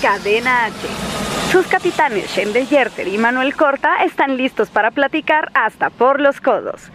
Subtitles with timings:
[0.00, 0.74] Cadena H.
[1.50, 6.90] Sus capitanes Shendel Yerter y Manuel Corta están listos para platicar hasta por los codos.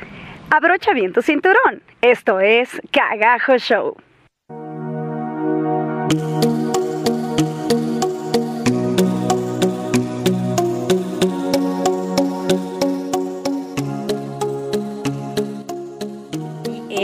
[0.50, 1.82] Abrocha bien tu cinturón.
[2.02, 3.98] Esto es Cagajo Show.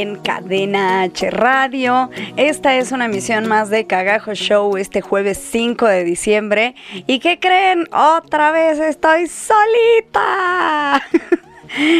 [0.03, 2.09] En Cadena H Radio.
[2.35, 6.75] Esta es una emisión más de Cagajo Show este jueves 5 de diciembre.
[7.07, 7.87] ¿Y qué creen?
[7.93, 11.01] Otra vez estoy solita.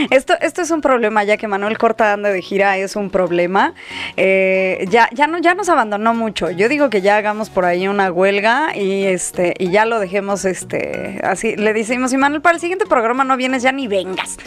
[0.10, 3.74] Esto, esto es un problema, ya que Manuel Corta anda de gira, es un problema.
[4.18, 6.52] Eh, ya, ya, no, ya nos abandonó mucho.
[6.52, 10.46] Yo digo que ya hagamos por ahí una huelga y este, y ya lo dejemos
[10.46, 11.56] este, así.
[11.56, 14.38] Le decimos, y Manuel, para el siguiente programa no vienes, ya ni vengas.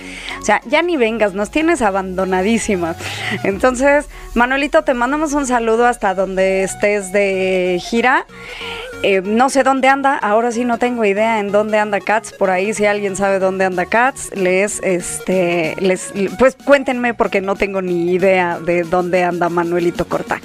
[0.41, 2.97] O sea, ya ni vengas, nos tienes abandonadísimas.
[3.43, 8.27] Entonces, Manuelito, te mandamos un saludo hasta donde estés de gira.
[9.03, 12.33] Eh, no sé dónde anda, ahora sí no tengo idea en dónde anda Cats.
[12.33, 17.57] Por ahí, si alguien sabe dónde anda Cats, les, este, les, pues cuéntenme porque no
[17.57, 20.41] tengo ni idea de dónde anda Manuelito Corta.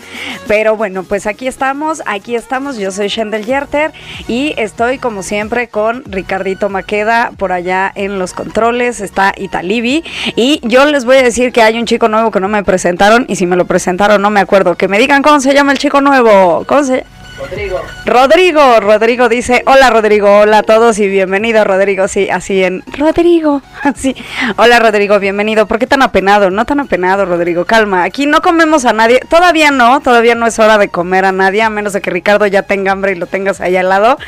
[0.47, 2.77] Pero bueno, pues aquí estamos, aquí estamos.
[2.77, 3.93] Yo soy Shendel Yerter
[4.27, 9.01] y estoy como siempre con Ricardito Maqueda por allá en los controles.
[9.01, 10.03] Está Italibi
[10.35, 13.25] y yo les voy a decir que hay un chico nuevo que no me presentaron
[13.27, 14.75] y si me lo presentaron no me acuerdo.
[14.75, 16.63] Que me digan cómo se llama el chico nuevo.
[16.67, 17.05] ¿Cómo se
[17.41, 17.81] Rodrigo.
[18.05, 23.63] Rodrigo, Rodrigo dice, hola Rodrigo, hola a todos y bienvenido Rodrigo, sí, así en Rodrigo,
[23.81, 24.15] así.
[24.57, 25.65] Hola Rodrigo, bienvenido.
[25.65, 26.51] ¿Por qué tan apenado?
[26.51, 28.03] No tan apenado, Rodrigo, calma.
[28.03, 31.63] Aquí no comemos a nadie, todavía no, todavía no es hora de comer a nadie,
[31.63, 34.19] a menos de que Ricardo ya tenga hambre y lo tengas ahí al lado.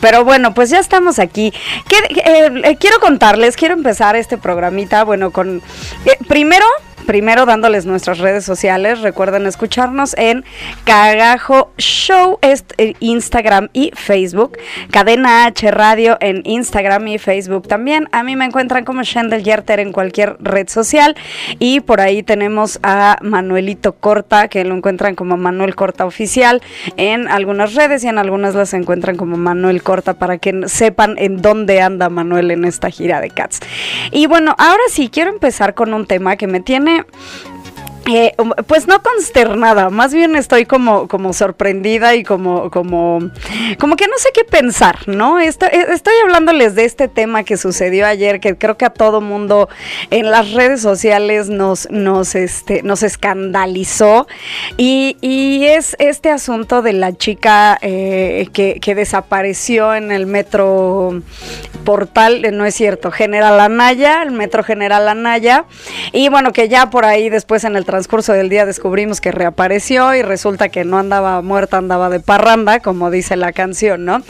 [0.00, 1.52] Pero bueno, pues ya estamos aquí.
[2.14, 5.62] Eh, eh, quiero contarles, quiero empezar este programita, bueno, con...
[6.04, 6.66] Eh, primero
[7.06, 9.00] primero dándoles nuestras redes sociales.
[9.00, 10.44] Recuerden escucharnos en
[10.84, 14.58] Cagajo Show, eh, Instagram y Facebook.
[14.90, 18.08] Cadena H Radio en Instagram y Facebook también.
[18.12, 21.16] A mí me encuentran como Shendel Yerter en cualquier red social.
[21.58, 26.60] Y por ahí tenemos a Manuelito Corta, que lo encuentran como Manuel Corta Oficial
[26.96, 31.40] en algunas redes y en algunas las encuentran como Manuel Corta para que sepan en
[31.40, 33.60] dónde anda Manuel en esta gira de Cats.
[34.10, 37.04] Y bueno, ahora sí quiero empezar con un tema que me tiene ね
[38.08, 38.34] eh,
[38.68, 43.18] pues no consternada, más bien estoy como, como sorprendida y como, como,
[43.80, 45.40] como que no sé qué pensar, ¿no?
[45.40, 49.20] Estoy, eh, estoy hablándoles de este tema que sucedió ayer, que creo que a todo
[49.20, 49.68] mundo
[50.10, 54.28] en las redes sociales nos, nos, este, nos escandalizó,
[54.76, 55.16] y,
[55.66, 61.22] es este asunto de la chica eh, que, que, desapareció en el metro
[61.84, 65.64] portal, no es cierto, General Anaya, el metro General Anaya,
[66.12, 70.14] y bueno, que ya por ahí después en el transcurso del día descubrimos que reapareció
[70.14, 74.20] y resulta que no andaba muerta, andaba de parranda, como dice la canción, ¿no?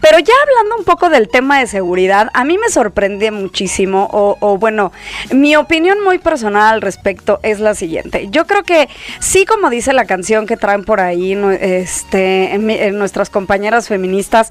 [0.00, 4.58] Pero ya hablando un poco del tema de seguridad, a mí me sorprende muchísimo, o,
[4.58, 4.92] bueno,
[5.32, 8.28] mi opinión muy personal al respecto es la siguiente.
[8.30, 8.88] Yo creo que
[9.18, 14.50] sí, como dice la canción que traen por ahí este, en nuestras compañeras feministas,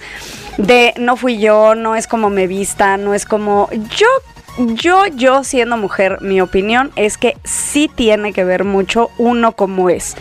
[0.57, 3.69] de no fui yo, no es como me vista, no es como...
[3.71, 4.07] Yo
[4.57, 9.89] yo, yo siendo mujer, mi opinión es que sí tiene que ver mucho uno como
[9.89, 10.15] es.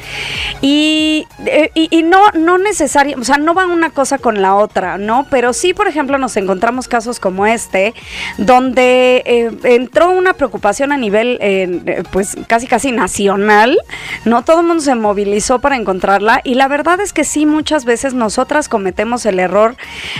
[0.61, 4.99] Y, eh, y, no, no necesariamente, o sea, no va una cosa con la otra,
[4.99, 5.27] ¿no?
[5.31, 7.95] Pero sí, por ejemplo, nos encontramos casos como este,
[8.39, 13.79] donde eh, entró una preocupación a nivel, eh, pues casi casi nacional,
[14.25, 14.43] ¿no?
[14.43, 18.15] Todo el mundo se movilizó para encontrarla y la verdad es que sí, muchas veces
[18.15, 19.77] nosotras cometemos el error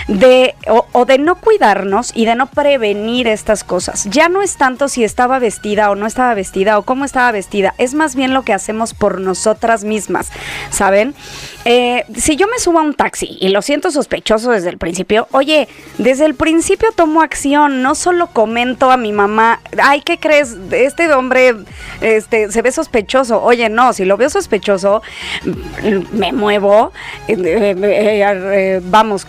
[0.07, 4.87] de, o de no cuidarnos y de no prevenir estas cosas ya no es tanto
[4.87, 8.43] si estaba vestida o no estaba vestida o cómo estaba vestida, es más bien lo
[8.43, 10.31] que hacemos por nosotras mismas,
[10.69, 11.15] ¿saben?
[11.67, 15.27] Eh, si yo me subo a un taxi y lo siento sospechoso desde el principio,
[15.31, 15.67] oye,
[15.97, 20.55] desde el principio tomo acción, no solo comento a mi mamá, ay, ¿qué crees?
[20.71, 21.55] Este hombre
[22.01, 23.41] este, se ve sospechoso.
[23.41, 25.01] Oye, no, si lo veo sospechoso,
[26.11, 26.91] me muevo,
[27.27, 29.25] eh, eh, vamos,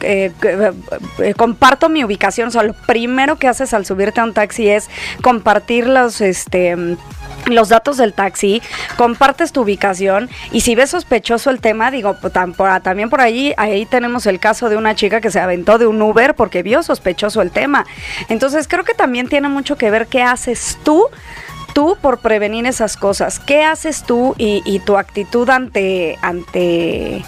[1.37, 2.49] comparto mi ubicación.
[2.49, 4.89] O sea, lo primero que haces al subirte a un taxi es
[5.23, 6.97] compartir los, este
[7.47, 8.61] los datos del taxi,
[8.97, 12.33] compartes tu ubicación y si ves sospechoso el tema, digo, pues,
[12.83, 16.01] también por ahí, ahí tenemos el caso de una chica que se aventó de un
[16.03, 17.87] Uber porque vio sospechoso el tema.
[18.29, 21.07] Entonces creo que también tiene mucho que ver qué haces tú
[21.77, 23.39] tú por prevenir esas cosas?
[23.39, 27.23] ¿Qué haces tú y, y, tu actitud ante, ante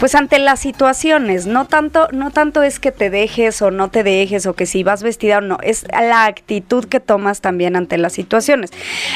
[0.00, 4.04] pues ante las situaciones, no tanto, no tanto es que te dejes o no te
[4.04, 7.98] dejes o que si vas vestida o no, es la actitud que tomas también ante
[7.98, 8.70] las situaciones.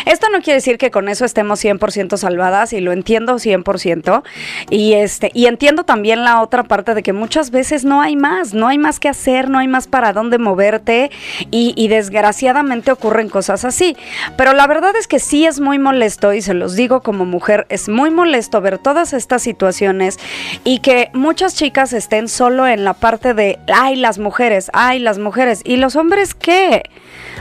[0.07, 4.23] Esto no quiere decir que con eso estemos 100% salvadas y lo entiendo 100%
[4.71, 8.53] y este y entiendo también la otra parte de que muchas veces no hay más,
[8.53, 11.11] no hay más que hacer, no hay más para dónde moverte
[11.51, 13.97] y, desgraciadamente ocurren cosas así.
[14.37, 17.67] Pero la verdad es que sí es muy molesto y se los digo como mujer,
[17.69, 20.19] es muy molesto ver todas estas situaciones
[20.65, 25.19] y que muchas chicas estén solo en la parte de, ay, las mujeres, ay, las
[25.19, 25.61] mujeres.
[25.65, 26.85] ¿Y los hombres qué?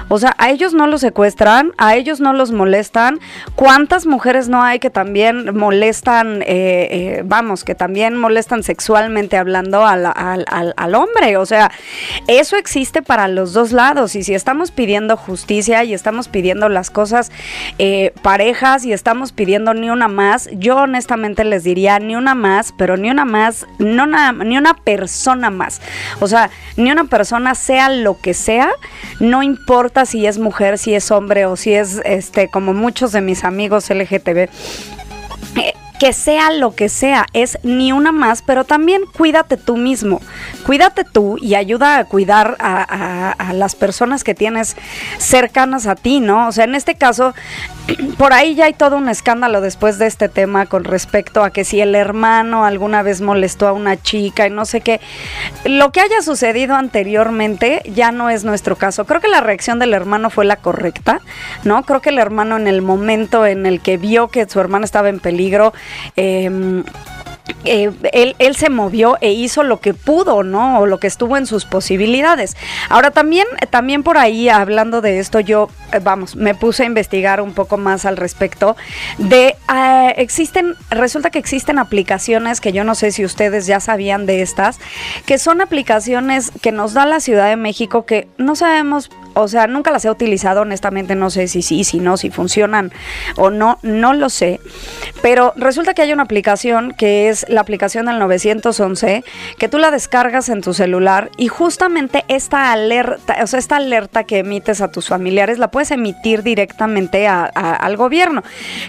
[0.10, 3.20] O sea, a ellos no los secuestran, a ellos no los molestan.
[3.56, 9.86] ¿Cuántas mujeres no hay que también molestan, eh, eh, vamos, que también molestan sexualmente hablando
[9.86, 11.38] al, al, hombre?
[11.38, 11.72] O sea,
[12.28, 14.16] eso existe para los dos lados.
[14.16, 17.21] Y si estamos pidiendo justicia y estamos pidiendo las cosas
[17.78, 22.74] eh, parejas y estamos pidiendo ni una más, yo honestamente les diría ni una más,
[22.78, 25.82] pero ni una más, no ni una persona más.
[26.20, 28.70] O sea, ni una persona sea lo que sea,
[29.20, 33.22] no importa si es mujer, si es hombre o si es este como muchos de
[33.22, 34.50] mis amigos LGTB.
[36.02, 40.20] Que sea lo que sea, es ni una más, pero también cuídate tú mismo,
[40.66, 44.76] cuídate tú y ayuda a cuidar a, a, las personas que tienes
[45.20, 46.48] cercanas a ti, ¿no?
[46.48, 47.36] O sea, en este caso,
[48.18, 51.64] por ahí ya hay todo un escándalo después de este tema con respecto a que
[51.64, 55.02] si el hermano alguna vez molestó a una chica y no sé qué.
[55.66, 59.06] Lo que haya sucedido anteriormente ya no es nuestro caso.
[59.06, 61.22] Creo que la reacción del hermano fue la correcta,
[61.64, 61.84] ¿no?
[61.84, 65.10] Creo que el hermano en el momento en el que vio que su hermana estaba
[65.10, 65.74] en peligro,
[66.16, 66.84] eh,
[67.66, 70.80] eh, él, él, se movió e hizo lo que pudo, ¿no?
[70.80, 72.56] O lo que estuvo en sus posibilidades.
[72.90, 77.42] Ahora también, también por ahí, hablando de esto, yo, eh, vamos, me puse a investigar
[77.42, 78.76] un poco más al respecto
[79.18, 84.26] de, eh, existen, resulta que existen aplicaciones que yo no sé si ustedes ya sabían
[84.26, 84.80] de estas,
[85.26, 89.68] que son aplicaciones que nos da la Ciudad de México que no sabemos o sea,
[89.68, 92.92] nunca las he utilizado, honestamente no sé si sí, si no, si funcionan
[93.38, 94.60] o no, no lo sé.
[95.22, 99.24] Pero resulta que hay una aplicación que es la aplicación del 911,
[99.58, 104.24] que tú la descargas en tu celular y justamente esta alerta, o sea, esta alerta
[104.24, 108.44] que emites a tus familiares la puedes emitir directamente al gobierno.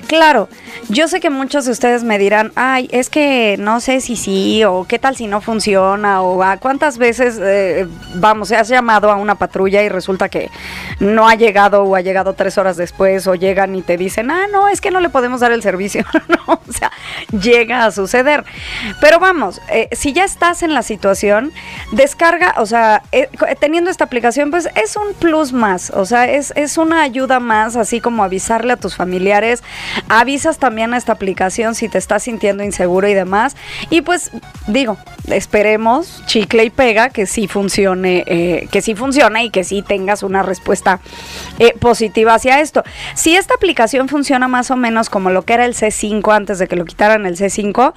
[0.06, 0.48] Claro,
[0.88, 4.64] yo sé que muchos de ustedes me dirán, ay, es que no sé si sí,
[4.64, 9.16] o qué tal si no funciona, o a cuántas veces, eh, vamos, has llamado a
[9.16, 10.50] una patrulla y resulta que
[11.00, 14.46] no ha llegado o ha llegado tres horas después o llegan y te dicen, ah,
[14.50, 16.04] no, es que no le podemos dar el servicio.
[16.28, 16.90] no, o sea,
[17.38, 18.31] llega a suceder.
[19.00, 21.52] Pero vamos, eh, si ya estás en la situación,
[21.92, 23.28] descarga, o sea, eh,
[23.60, 27.76] teniendo esta aplicación, pues es un plus más, o sea, es, es una ayuda más,
[27.76, 29.62] así como avisarle a tus familiares,
[30.08, 33.56] avisas también a esta aplicación si te estás sintiendo inseguro y demás.
[33.90, 34.30] Y pues
[34.66, 34.96] digo,
[35.28, 40.22] esperemos, chicle y pega, que sí funcione, eh, que sí funcione y que sí tengas
[40.22, 41.00] una respuesta
[41.58, 42.82] eh, positiva hacia esto.
[43.14, 46.68] Si esta aplicación funciona más o menos como lo que era el C5 antes de
[46.68, 47.92] que lo quitaran el C5,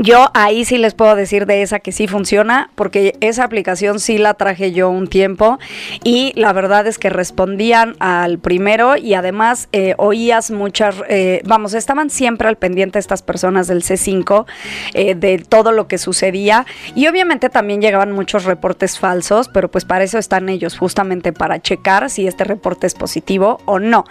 [0.00, 4.18] yo ahí sí les puedo decir de esa que sí funciona, porque esa aplicación sí
[4.18, 5.58] la traje yo un tiempo
[6.02, 11.74] y la verdad es que respondían al primero y además eh, oías muchas, eh, vamos,
[11.74, 14.46] estaban siempre al pendiente estas personas del C5
[14.94, 19.84] eh, de todo lo que sucedía y obviamente también llegaban muchos reportes falsos, pero pues
[19.84, 24.04] para eso están ellos, justamente para checar si este reporte es positivo o no.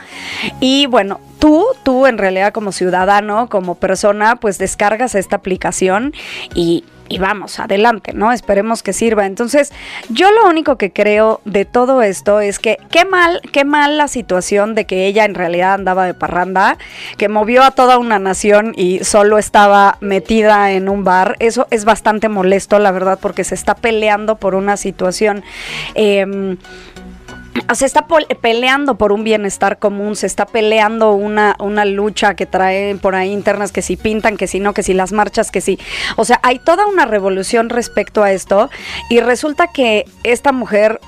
[0.62, 5.73] Y bueno, tú, tú en realidad como ciudadano, como persona, pues descargas esta aplicación
[6.54, 6.84] y,
[7.20, 8.32] vamos, adelante, ¿no?
[8.32, 9.26] Esperemos que sirva.
[9.26, 9.72] Entonces,
[10.10, 14.08] yo lo único que creo de todo esto es que qué mal, qué mal la
[14.08, 16.78] situación de que ella en realidad andaba de parranda,
[17.18, 21.36] que movió a toda una nación y solo estaba metida en un bar.
[21.40, 25.44] Eso es bastante molesto, la verdad, porque se está peleando por una situación.
[25.94, 26.58] Eh,
[27.74, 28.08] se está
[28.42, 33.32] peleando por un bienestar común, se está peleando una, una lucha que traen por ahí
[33.32, 35.80] internas, que si pintan, que si no, que si las marchas, que si.
[36.16, 38.70] O sea, hay toda una revolución respecto a esto
[39.10, 41.00] y resulta que esta mujer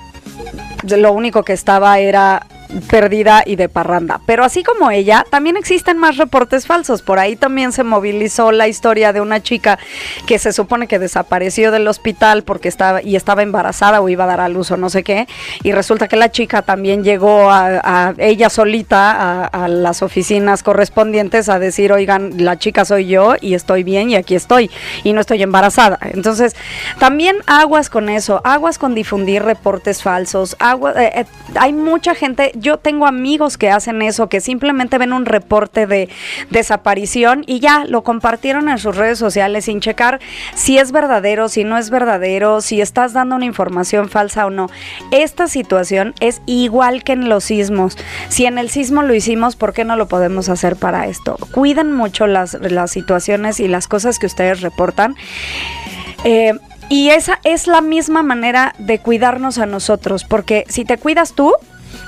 [0.83, 2.45] lo único que estaba era
[2.89, 4.21] perdida y de parranda.
[4.25, 7.01] Pero así como ella, también existen más reportes falsos.
[7.01, 9.79] Por ahí también se movilizó la historia de una chica
[10.25, 14.27] que se supone que desapareció del hospital porque estaba y estaba embarazada o iba a
[14.27, 15.27] dar a luz o no sé qué.
[15.63, 21.59] Y resulta que la chica también llegó a, ella solita a, las oficinas correspondientes a
[21.59, 24.69] decir, oigan, la chica soy yo y estoy bien y aquí estoy
[25.03, 25.99] y no estoy embarazada.
[26.01, 26.55] Entonces,
[26.99, 30.55] también aguas con eso, aguas con difundir reportes falsos.
[30.59, 31.25] Agua, eh, eh,
[31.59, 36.09] hay mucha gente, yo tengo amigos que hacen eso, que simplemente ven un reporte de
[36.49, 40.19] desaparición y ya lo compartieron en sus redes sociales sin checar
[40.53, 44.69] si es verdadero, si no es verdadero, si estás dando una información falsa o no.
[45.11, 47.97] Esta situación es igual que en los sismos.
[48.29, 51.37] Si en el sismo lo hicimos, ¿por qué no lo podemos hacer para esto?
[51.51, 55.15] Cuiden mucho las, las situaciones y las cosas que ustedes reportan.
[56.23, 56.53] Eh,
[56.89, 61.53] y esa es la misma manera de cuidarnos a nosotros, porque si te cuidas tú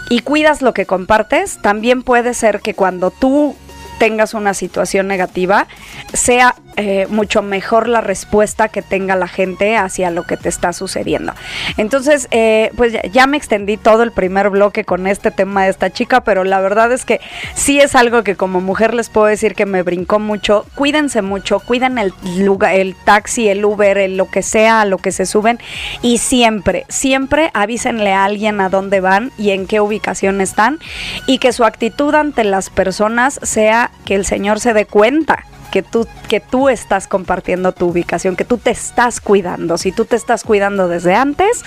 [0.09, 3.55] y cuidas lo que compartes, también puede ser que cuando tú
[3.99, 5.67] tengas una situación negativa,
[6.13, 10.73] sea eh, mucho mejor la respuesta que tenga la gente hacia lo que te está
[10.73, 11.33] sucediendo.
[11.77, 15.89] Entonces, eh, pues ya, me extendí todo el primer bloque con este tema de esta
[15.89, 17.19] chica, pero la verdad es que
[17.55, 20.65] sí es algo que como mujer les puedo decir que me brincó mucho.
[20.75, 24.97] Cuídense mucho, cuiden el lugar, el taxi, el Uber, el lo que sea, a lo
[24.97, 25.59] que se suben
[26.01, 30.79] y siempre, siempre avísenle a alguien a dónde van y en qué ubicación están
[31.25, 35.83] y que su actitud ante las personas sea que el Señor se dé cuenta que
[35.83, 39.77] tú, que tú estás compartiendo tu ubicación, que tú te estás cuidando.
[39.77, 41.63] Si tú te estás cuidando desde antes,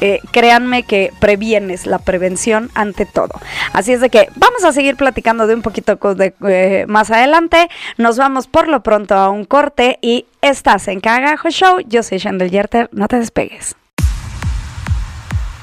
[0.00, 3.40] eh, créanme que previenes la prevención ante todo.
[3.72, 7.68] Así es de que vamos a seguir platicando de un poquito de, eh, más adelante.
[7.96, 11.80] Nos vamos por lo pronto a un corte y estás en Cagajo Show.
[11.86, 13.76] Yo soy Shandel Yerter, no te despegues.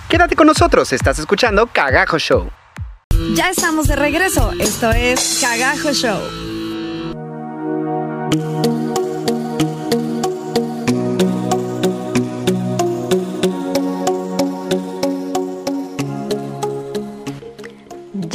[0.09, 2.49] Quédate con nosotros, estás escuchando Cagajo Show.
[3.33, 6.54] Ya estamos de regreso, esto es Cagajo Show.
[7.65, 8.94] Thank you.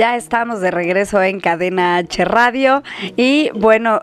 [0.01, 2.83] Ya estamos de regreso en Cadena H Radio.
[3.19, 4.01] Y bueno,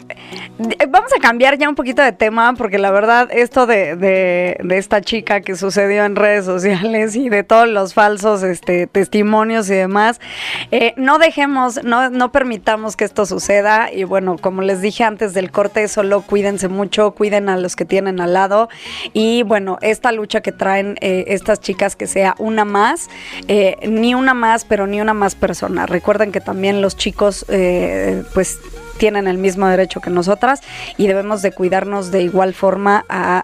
[0.89, 5.41] vamos a cambiar ya un poquito de tema porque la verdad esto de, esta chica
[5.41, 10.21] que sucedió en redes sociales y de todos los falsos este, testimonios y demás,
[10.69, 13.91] eh, no dejemos, no, no permitamos que esto suceda.
[13.91, 17.85] Y bueno, como les dije antes del corte, solo cuídense mucho, cuiden a los que
[17.85, 18.69] tienen al lado.
[19.13, 23.09] Y bueno, esta lucha que traen eh, estas chicas que sea una más,
[23.47, 28.23] eh, ni una más, pero ni una más persona Recuerden que también los chicos, eh,
[28.33, 28.59] pues
[28.97, 30.61] tienen el mismo derecho que nosotras
[30.97, 33.43] y debemos de cuidarnos de igual forma a,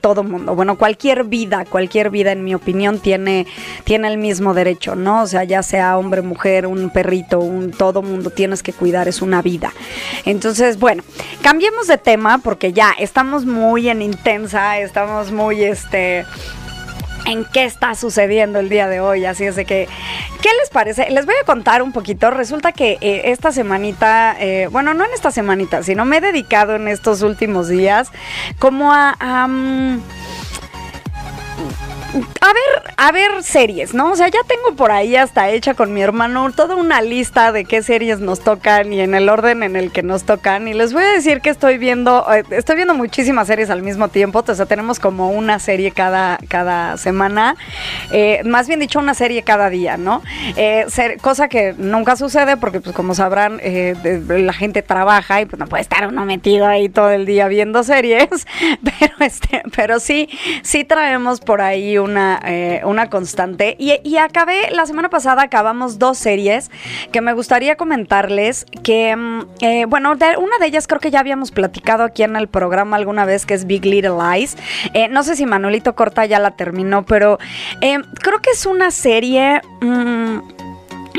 [0.00, 0.54] todo mundo.
[0.54, 3.46] Bueno, cualquier vida, cualquier vida en mi opinión tiene,
[3.82, 5.22] tiene el mismo derecho, ¿no?
[5.22, 9.20] O sea, ya sea hombre, mujer, un perrito, un todo mundo tienes que cuidar, es
[9.20, 9.72] una vida.
[10.24, 11.02] Entonces, bueno,
[11.42, 16.24] cambiemos de tema porque ya estamos muy en intensa, estamos muy este
[17.26, 19.24] en qué está sucediendo el día de hoy.
[19.24, 19.88] Así es de que,
[20.42, 21.10] ¿qué les parece?
[21.10, 22.30] Les voy a contar un poquito.
[22.30, 26.76] Resulta que eh, esta semanita, eh, bueno, no en esta semanita, sino me he dedicado
[26.76, 28.10] en estos últimos días
[28.58, 29.16] como a
[32.40, 34.12] a ver, a ver series, ¿no?
[34.12, 37.64] O sea, ya tengo por ahí hasta hecha con mi hermano toda una lista de
[37.64, 40.68] qué series nos tocan y en el orden en el que nos tocan.
[40.68, 44.08] Y les voy a decir que estoy viendo, eh, estoy viendo muchísimas series al mismo
[44.08, 44.44] tiempo.
[44.46, 47.56] O sea, tenemos como una serie cada, cada semana.
[48.12, 50.22] Eh, más bien dicho, una serie cada día, ¿no?
[50.56, 50.86] Eh,
[51.20, 53.60] cosa que nunca sucede porque, pues, como sabrán,
[54.28, 57.82] la gente trabaja y pues no puede estar uno metido ahí todo el día viendo
[57.82, 58.28] series.
[58.98, 60.28] Pero, este, pero sí,
[60.62, 63.76] sí traemos por ahí una, eh, una constante.
[63.78, 66.70] Y, acabé, la semana pasada acabamos dos series
[67.12, 71.50] que me gustaría comentarles que, mm, eh, bueno, una de ellas creo que ya habíamos
[71.50, 74.56] platicado aquí en el programa alguna vez, que es Big Little Lies.
[74.92, 77.38] Eh, no sé si Manuelito Corta ya la terminó, pero
[77.80, 79.60] creo que es una serie...
[79.80, 80.63] Mm,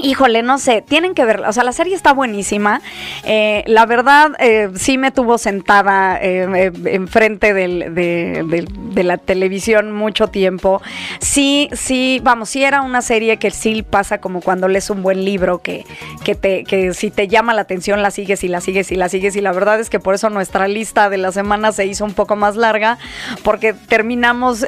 [0.03, 1.47] Híjole, no sé, tienen que verla.
[1.47, 2.81] O sea, la serie está buenísima.
[3.23, 10.81] Eh, la verdad, eh, sí me tuvo sentada eh, enfrente de, la televisión mucho tiempo.
[11.19, 15.23] Sí, sí, vamos, sí era una serie que sí pasa como cuando lees un buen
[15.23, 15.85] libro, que,
[16.41, 19.37] te, que si te llama la atención la sigues y la sigues y la sigues.
[19.37, 22.13] Y la verdad es que por eso nuestra lista de la semana se hizo un
[22.13, 22.97] poco más larga,
[23.43, 24.65] porque terminamos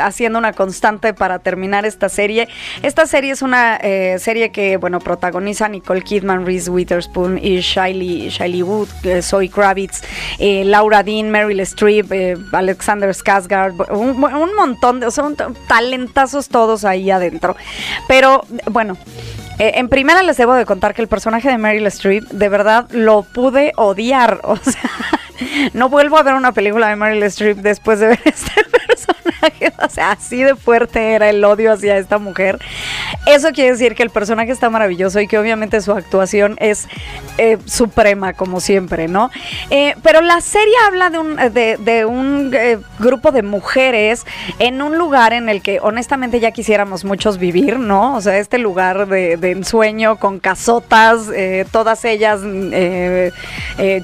[0.00, 2.48] haciendo una constante para terminar esta serie.
[2.82, 3.78] Esta serie es una
[4.18, 10.02] serie que, bueno, protagoniza Nicole Kidman, Reese Witherspoon y Shiley, Wood, eh, Zoe Kravitz,
[10.38, 15.36] eh, Laura Dean, Meryl Streep, eh, Alexander Skarsgård, un, montón de, son
[15.68, 17.56] talentazos todos ahí adentro.
[18.08, 18.96] Pero, bueno,
[19.58, 23.22] en primera les debo de contar que el personaje de Meryl Streep, de verdad, lo
[23.22, 24.40] pude odiar.
[24.46, 24.90] O sea,
[25.74, 29.15] no vuelvo a ver una película de Meryl Streep después de ver este personaje.
[30.00, 32.58] Así de fuerte era el odio hacia esta mujer.
[33.26, 36.88] Eso quiere decir que el personaje está maravilloso y que obviamente su actuación es
[37.38, 39.30] eh, suprema, como siempre, ¿no?
[39.70, 44.24] Eh, pero la serie habla de un, de, un eh, grupo de mujeres
[44.58, 48.14] en un lugar en el que honestamente ya quisiéramos muchos vivir, ¿no?
[48.14, 51.28] O sea, este lugar de, de ensueño con casotas,
[51.70, 52.40] todas ellas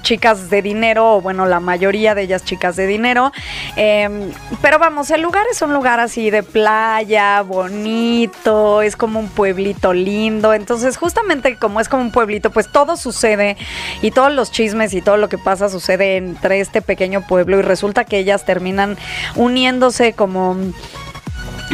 [0.03, 3.33] chicas de dinero, o bueno, la mayoría de ellas chicas de dinero.
[3.77, 9.93] pero vamos, el lugar es un lugar así de playa, bonito, es como un pueblito
[9.93, 10.55] lindo.
[10.55, 13.57] Entonces, justamente como es como un pueblito, pues todo sucede
[14.01, 17.63] y todos los chismes y todo lo que pasa sucede entre este pequeño pueblo y
[17.63, 18.97] resulta que ellas terminan
[19.37, 20.57] uniéndose como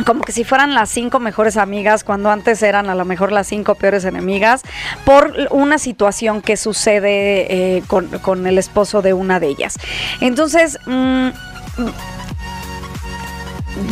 [0.07, 3.49] como que si fueran las cinco mejores amigas cuando antes eran a lo mejor las
[3.49, 4.63] cinco peores enemigas
[5.05, 9.77] por una situación que sucede eh, con, el esposo de una de ellas.
[10.21, 11.29] Entonces, mm,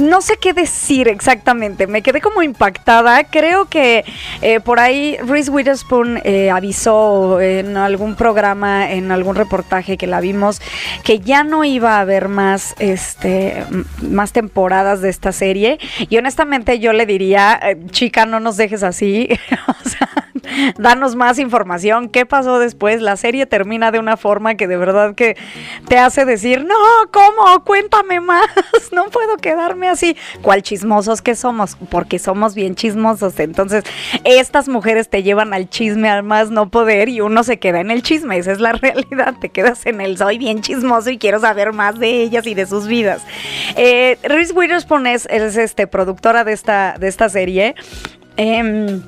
[0.00, 3.24] no sé qué decir exactamente, me quedé como impactada.
[3.24, 4.04] Creo que
[4.42, 10.20] eh, por ahí Reese Witherspoon eh, avisó en algún programa, en algún reportaje que la
[10.20, 10.60] vimos,
[11.04, 13.64] que ya no iba a haber más, este,
[14.02, 15.78] más temporadas de esta serie.
[16.08, 19.28] Y honestamente yo le diría, eh, chica, no nos dejes así.
[19.68, 20.25] o sea,
[20.78, 22.08] danos más información.
[22.08, 23.00] ¿Qué pasó después?
[23.00, 25.36] La serie termina de una forma que de verdad que
[25.88, 26.74] te hace decir, no,
[27.12, 27.64] ¿cómo?
[27.64, 28.46] Cuéntame más.
[28.92, 30.16] No puedo quedarme así.
[30.42, 31.76] ¿Cuál chismosos que somos?
[31.90, 33.38] Porque somos bien chismosos.
[33.40, 33.84] Entonces,
[34.24, 37.90] estas mujeres te llevan al chisme al más no poder y uno se queda en
[37.90, 38.38] el chisme.
[38.38, 39.34] Esa es la realidad.
[39.40, 42.64] Te quedas en el soy bien chismoso y quiero saber más de ellas y de
[42.66, 43.22] sus vidas.
[43.76, 44.54] Eh, Reese
[45.28, 47.74] es, este, productora de esta, de esta serie.
[48.36, 49.00] Eh,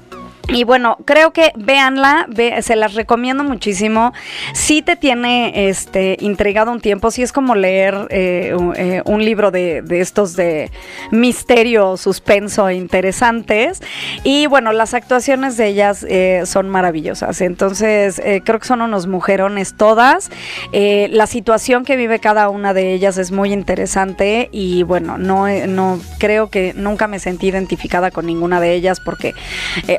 [0.49, 2.27] y bueno, creo que véanla,
[2.63, 4.15] se las recomiendo muchísimo.
[4.55, 9.51] Si te tiene este intrigado un tiempo, si es como leer eh, eh, un, libro
[9.51, 10.71] de, estos de
[11.11, 13.83] misterio, suspenso interesantes.
[14.25, 17.43] Y bueno, las actuaciones de ellas eh, son maravillosas.
[17.43, 20.31] Entonces, creo que son unos mujerones todas.
[20.73, 24.49] la situación que vive cada una de ellas es muy interesante.
[24.51, 29.35] Y bueno, no, no creo que nunca me sentí identificada con ninguna de ellas porque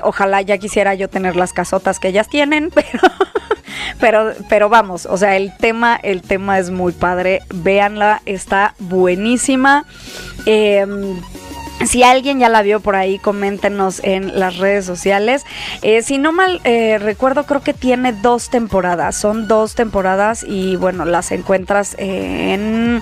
[0.01, 2.99] ojalá ya quisiera yo tener las casotas que ellas tienen, pero,
[3.99, 7.41] pero, pero vamos, o sea, el tema, el tema es muy padre.
[7.53, 9.85] Véanla, está buenísima.
[10.45, 11.19] Em,
[11.85, 15.45] si alguien ya la vio por ahí, coméntenos en las redes sociales.
[15.81, 19.15] Eh, si no mal eh, recuerdo, creo que tiene dos temporadas.
[19.15, 23.01] Son dos temporadas y bueno, las encuentras en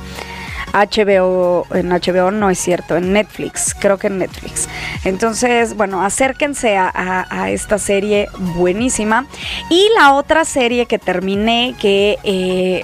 [0.74, 4.68] HBO, en HBO no es cierto, en Netflix, creo que en Netflix.
[5.04, 9.26] Entonces, bueno, acérquense a, esta serie buenísima.
[9.70, 12.84] Y la otra serie que terminé, que, eh,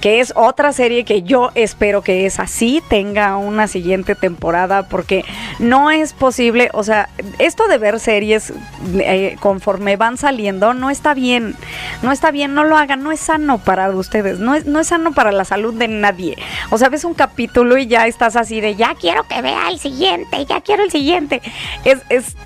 [0.00, 5.24] que es otra serie que yo espero que es así, tenga una siguiente temporada, porque
[5.58, 8.52] no es posible, o sea, esto de ver series
[8.94, 11.54] eh, conforme van saliendo no está bien,
[12.02, 14.88] no está bien, no lo hagan, no es sano para ustedes, no es, no es
[14.88, 16.36] sano para la salud de nadie.
[16.70, 19.78] O sea, ves un capítulo y ya estás así de, ya quiero que vea el
[19.78, 21.40] siguiente, ya quiero el siguiente.
[21.84, 22.36] Es, es,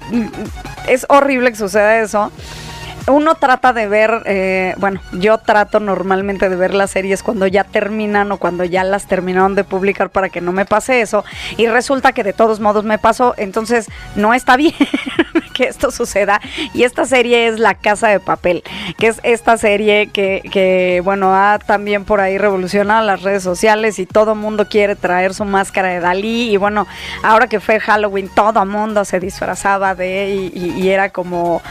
[0.86, 2.30] es horrible que suceda eso
[3.08, 7.64] uno trata de ver, eh, bueno, yo trato normalmente de ver las series cuando ya
[7.64, 11.24] terminan o cuando ya las terminaron de publicar para que no me pase eso.
[11.56, 14.74] Y resulta que de todos modos me pasó, entonces no está bien
[15.56, 16.40] que esto suceda.
[16.74, 18.62] Y esta serie es La Casa de Papel,
[18.98, 23.98] que es esta serie que, que bueno, ha también por ahí revolucionado las redes sociales
[23.98, 26.50] y todo mundo quiere traer su máscara de Dalí.
[26.50, 26.86] Y bueno,
[27.22, 31.62] ahora que fue Halloween, todo mundo se disfrazaba de y, y era como,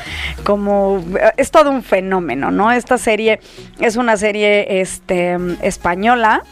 [0.44, 1.04] como
[1.38, 2.72] es todo un fenómeno, ¿no?
[2.72, 3.40] Esta serie
[3.80, 6.44] es una serie este, española.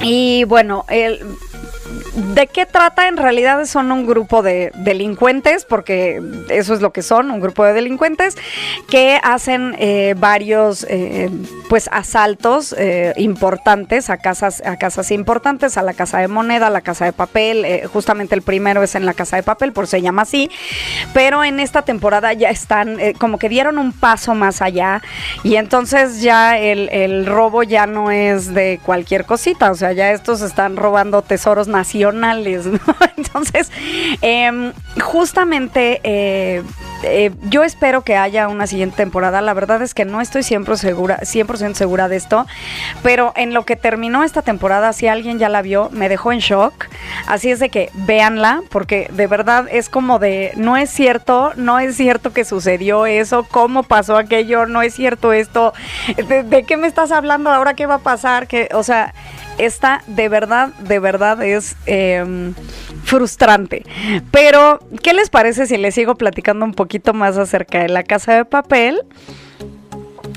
[0.00, 1.20] Y bueno, el,
[2.34, 3.06] ¿De qué trata?
[3.06, 7.64] En realidad son un grupo de delincuentes, porque eso es lo que son, un grupo
[7.64, 8.36] de delincuentes,
[8.88, 11.30] que hacen eh, varios eh,
[11.68, 16.70] pues asaltos eh, importantes a casas, a casas importantes, a la casa de moneda, a
[16.70, 17.64] la casa de papel.
[17.92, 20.50] justamente el primero es en la casa de papel, por se llama así.
[21.14, 25.02] Pero en esta temporada ya están, como que dieron un paso más allá.
[25.44, 29.70] Y entonces ya el, robo ya no es de cualquier cosita.
[29.70, 31.68] O sea, ya estos están robando tesoros
[32.66, 32.80] ¿no?
[33.16, 33.70] Entonces,
[34.20, 36.62] em, justamente eh,
[37.02, 39.40] eh, yo espero que haya una siguiente temporada.
[39.40, 42.46] La verdad es que no estoy siempre segura, 100% segura de esto,
[43.02, 46.40] pero en lo que terminó esta temporada, si alguien ya la vio, me dejó en
[46.40, 46.86] shock.
[47.26, 51.78] Así es de que véanla, porque de verdad es como de, no es cierto, no
[51.78, 55.72] es cierto que sucedió eso, cómo pasó aquello, no es cierto esto,
[56.16, 57.74] ¿de, qué me estás hablando ahora?
[57.74, 58.46] ¿Qué va a pasar?
[58.48, 59.14] que O sea,
[59.58, 62.54] esta de verdad, de verdad es em,
[63.04, 63.84] frustrante.
[64.30, 68.34] Pero, ¿qué les parece si les sigo platicando un poquito más acerca de la casa
[68.34, 69.02] de papel?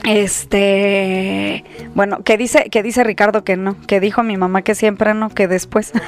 [0.04, 5.14] Este, bueno, que dice, que dice Ricardo que no, que dijo mi mamá que siempre
[5.14, 5.92] no, que después.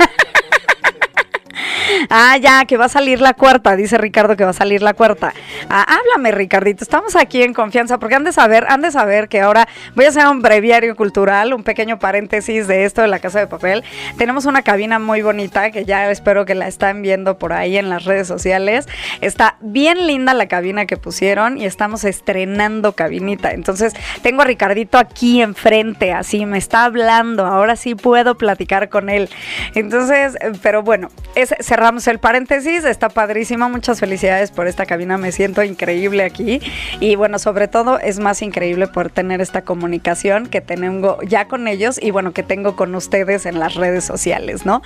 [2.10, 4.94] Ah, ya, que va a salir la cuarta, dice Ricardo que va a salir la
[4.94, 5.34] cuarta.
[5.70, 9.42] Ah, háblame, Ricardito, estamos aquí en confianza, porque han de saber, han de saber que
[9.42, 13.40] ahora voy a hacer un breviario cultural, un pequeño paréntesis de esto de la casa
[13.40, 13.84] de papel.
[14.18, 17.90] Tenemos una cabina muy bonita que ya espero que la están viendo por ahí en
[17.90, 18.88] las redes sociales.
[19.22, 23.52] Está bien linda la cabina que pusieron y estamos estrenando cabinita.
[23.52, 27.46] Entonces, tengo a Ricardito aquí enfrente, así me está hablando.
[27.46, 29.30] Ahora sí puedo platicar con él.
[29.76, 35.32] Entonces, pero bueno, es, cerramos el paréntesis, está padrísima, muchas felicidades por esta cabina, me
[35.32, 36.62] siento increíble aquí
[37.00, 41.68] y bueno, sobre todo es más increíble poder tener esta comunicación que tengo ya con
[41.68, 44.82] ellos y bueno, que tengo con ustedes en las redes sociales, ¿no?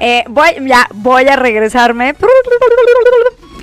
[0.00, 2.14] Eh, voy, ya voy a regresarme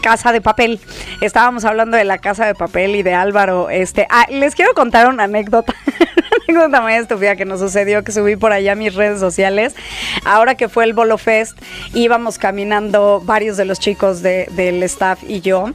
[0.07, 0.79] casa de papel.
[1.19, 3.69] Estábamos hablando de la casa de papel y de Álvaro.
[3.69, 5.75] Este, ah, les quiero contar una anécdota.
[6.47, 9.75] una anécdota muy estúpida que nos sucedió, que subí por allá a mis redes sociales.
[10.23, 11.59] Ahora que fue el Bolo Fest,
[11.93, 15.71] íbamos caminando varios de los chicos del staff y yo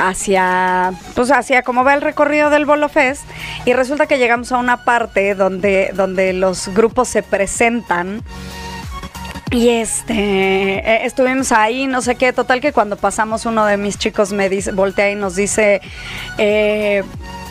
[0.00, 3.22] hacia, pues hacia cómo va el recorrido del Bolo Fest
[3.66, 8.24] y resulta que llegamos a una parte donde, donde los grupos se presentan
[9.56, 13.96] y este, eh, estuvimos ahí, no sé qué, total que cuando pasamos uno de mis
[13.96, 15.80] chicos me dice, voltea y nos dice,
[16.36, 17.02] eh,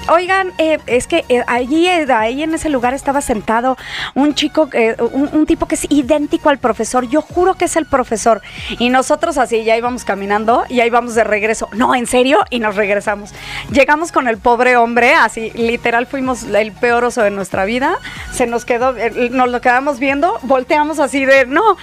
[0.07, 3.75] Oigan, eh, es que eh, allí, eh, ahí en ese lugar estaba sentado
[4.13, 4.69] un chico,
[5.11, 7.07] un, tipo que es idéntico al profesor.
[7.09, 8.41] Yo juro que es el profesor.
[8.77, 11.69] Y nosotros así ya íbamos caminando y ahí vamos de regreso.
[11.71, 13.33] No, en serio, y nos regresamos.
[13.71, 17.97] Llegamos con el pobre hombre, así literal fuimos el peor oso de nuestra vida.
[18.31, 18.93] Se nos quedó,
[19.31, 21.77] nos lo quedamos viendo, volteamos así de, no,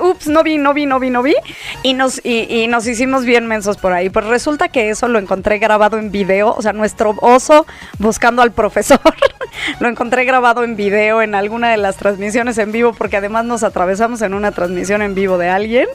[0.00, 1.34] ups, no vi, no vi, no vi, no vi.
[1.82, 4.08] Y nos, y nos hicimos bien mensos por ahí.
[4.08, 7.57] Pues resulta que eso lo encontré grabado en video, o sea, nuestro oso
[7.98, 9.00] buscando al profesor.
[9.80, 13.62] Lo encontré grabado en video en alguna de las transmisiones en vivo porque además nos
[13.62, 15.86] atravesamos en una transmisión en vivo de alguien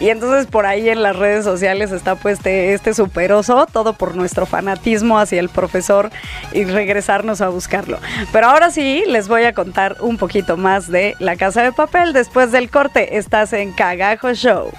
[0.00, 4.16] y entonces por ahí en las redes sociales está pues este, este superoso, todo por
[4.16, 6.10] nuestro fanatismo hacia el profesor
[6.52, 7.98] y regresarnos a buscarlo.
[8.32, 12.12] Pero ahora sí les voy a contar un poquito más de La Casa de Papel
[12.12, 13.18] después del corte.
[13.18, 14.70] Estás en Cagajo Show.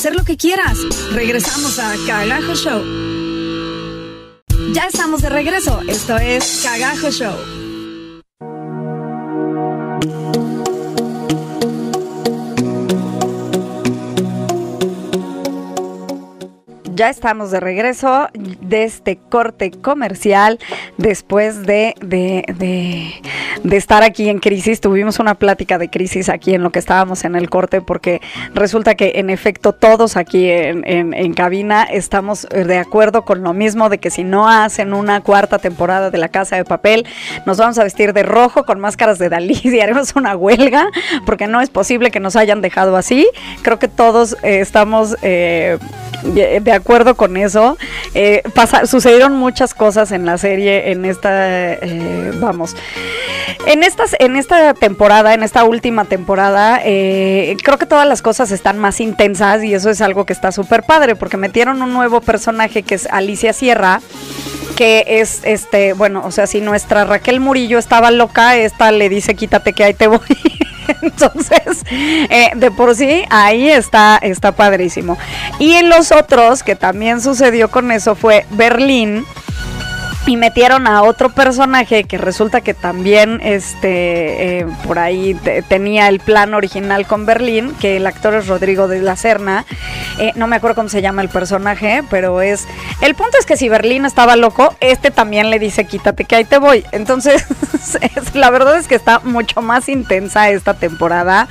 [0.00, 0.78] Hacer lo que quieras.
[1.12, 2.82] Regresamos a Cagajo Show.
[4.72, 5.78] Ya estamos de regreso.
[5.86, 7.60] Esto es Cagajo Show.
[17.00, 20.58] Ya estamos de regreso de este corte comercial
[20.98, 23.22] después de, de,
[23.74, 24.82] estar aquí en crisis.
[24.82, 28.20] Tuvimos una plática de crisis aquí en lo que estábamos en el corte porque
[28.52, 33.88] resulta que en efecto todos aquí en, en cabina estamos de acuerdo con lo mismo
[33.88, 37.06] de que si no hacen una cuarta temporada de La Casa de Papel,
[37.46, 40.90] nos vamos a vestir de rojo con máscaras de Dalí y haremos una huelga
[41.24, 43.26] porque no es posible que nos hayan dejado así.
[43.62, 45.78] Creo que todos eh, estamos eh,
[46.24, 47.78] de acuerdo acuerdo con eso.
[48.14, 48.42] Eh,
[48.84, 52.74] sucedieron muchas cosas en la serie, en esta, eh, vamos,
[53.64, 58.50] en, estas, en esta temporada, en esta última temporada, eh, creo que todas las cosas
[58.50, 62.20] están más intensas y eso es algo que está súper padre, porque metieron un nuevo
[62.20, 64.00] personaje que es Alicia Sierra
[64.76, 69.34] que es este, bueno, o sea, si nuestra Raquel Murillo estaba loca, esta le dice
[69.34, 70.18] quítate que ahí te voy.
[71.02, 75.18] Entonces, eh, de por sí, ahí está, está padrísimo.
[75.58, 79.24] Y en los otros, que también sucedió con eso, fue Berlín
[80.26, 85.34] y metieron a otro personaje que resulta que también este eh, por ahí
[85.68, 89.64] tenía el plan original con Berlín que el actor es Rodrigo de la Serna.
[90.18, 92.66] Eh, no me acuerdo cómo se llama el personaje pero es
[93.00, 96.44] el punto es que si Berlín estaba loco este también le dice quítate que ahí
[96.44, 97.44] te voy entonces
[98.34, 101.48] la verdad es que está mucho más intensa esta temporada.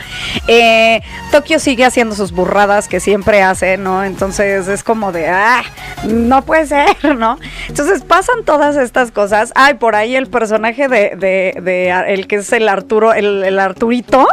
[0.47, 1.01] Eh,
[1.31, 5.63] Tokio sigue haciendo sus burradas que siempre hace no entonces es como de ah
[6.07, 9.53] no puede ser no entonces pasan todo todas estas cosas.
[9.55, 14.27] Ay, por ahí el personaje de, el que es el Arturo, el, el Arturito.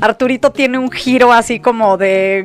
[0.00, 2.44] Arturito tiene un giro así como de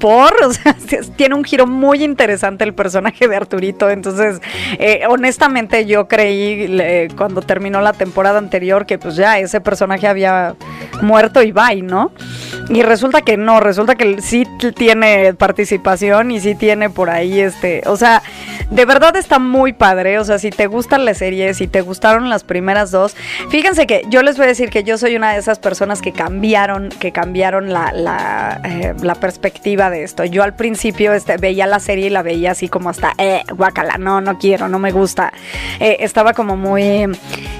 [0.00, 0.76] por, o sea,
[1.14, 3.88] tiene un giro muy interesante el personaje de Arturito.
[3.88, 4.40] Entonces,
[4.80, 10.56] eh, honestamente, yo creí cuando terminó la temporada anterior que pues ya ese personaje había
[11.02, 12.10] muerto y bye, ¿no?
[12.68, 17.82] Y resulta que no, resulta que sí tiene participación y sí tiene por ahí este,
[17.86, 18.22] o sea,
[18.70, 22.28] de verdad está muy padre, o sea, si te gustan las series, si te gustaron
[22.28, 23.14] las primeras dos,
[23.50, 26.12] fíjense que yo les voy a decir que yo soy una de esas personas que
[26.12, 30.24] cambiaron, que cambiaron la, la, eh, perspectiva de esto.
[30.24, 33.98] Yo al principio este, veía la serie y la veía así como hasta, eh, guacala,
[33.98, 35.32] no, no quiero, no me gusta.
[35.80, 37.06] Eh, estaba como muy,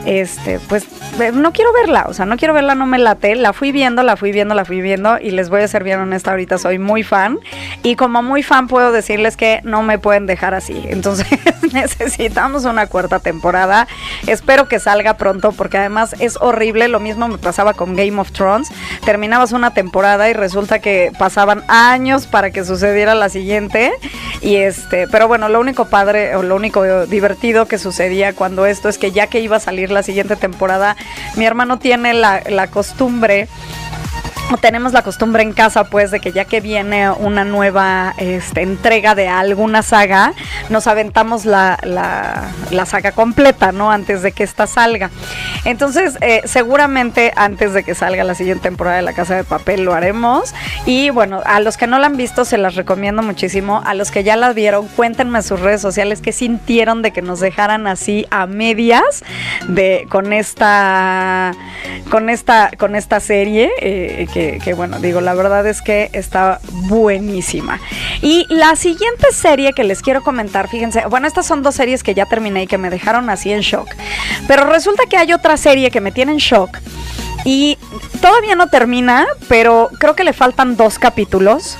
[0.04, 0.86] este, pues,
[1.20, 3.34] eh, no quiero verla, o sea, no quiero verla, no me late.
[3.34, 6.00] La fui viendo, la fui viendo, la fui viendo y les voy a ser bien
[6.00, 7.38] honesta ahorita, soy muy fan
[7.82, 10.82] y como muy fan puedo decirles que no me pueden dejar así.
[10.88, 11.26] Entonces
[11.72, 13.88] necesitamos una cuarta temporada.
[14.26, 16.88] Espero que salga pronto porque además es horrible.
[16.88, 18.68] Lo mismo me pasaba con Game of Thrones.
[19.04, 23.92] Terminabas una temporada y resulta que pasaban años para que sucediera la siguiente.
[24.40, 28.88] Y este, pero bueno, lo único padre o lo único divertido que sucedía cuando esto
[28.88, 30.96] es que ya que iba a salir la siguiente temporada,
[31.36, 33.48] mi hermano tiene la, la costumbre
[34.56, 39.14] tenemos la costumbre en casa, pues, de que ya que viene una nueva este, entrega
[39.14, 40.32] de alguna saga,
[40.68, 43.90] nos aventamos la, la, saga completa, ¿no?
[43.90, 45.10] Antes de que esta salga.
[45.64, 49.84] Entonces, eh, seguramente antes de que salga la siguiente temporada de La Casa de Papel
[49.84, 50.54] lo haremos.
[50.84, 53.82] Y bueno, a los que no la han visto, se las recomiendo muchísimo.
[53.84, 57.22] A los que ya la vieron, cuéntenme en sus redes sociales qué sintieron de que
[57.22, 59.24] nos dejaran así a medias
[59.68, 61.52] de, con esta,
[62.10, 63.70] con esta, con esta serie.
[63.80, 67.80] Eh, que que, bueno, digo, la verdad es que está buenísima.
[68.20, 72.14] Y la siguiente serie que les quiero comentar, fíjense, bueno, estas son dos series que
[72.14, 73.88] ya terminé y que me dejaron así en shock.
[74.48, 76.78] Pero resulta que hay otra serie que me tiene en shock.
[77.44, 77.76] Y
[78.20, 81.76] todavía no termina, pero creo que le faltan dos capítulos.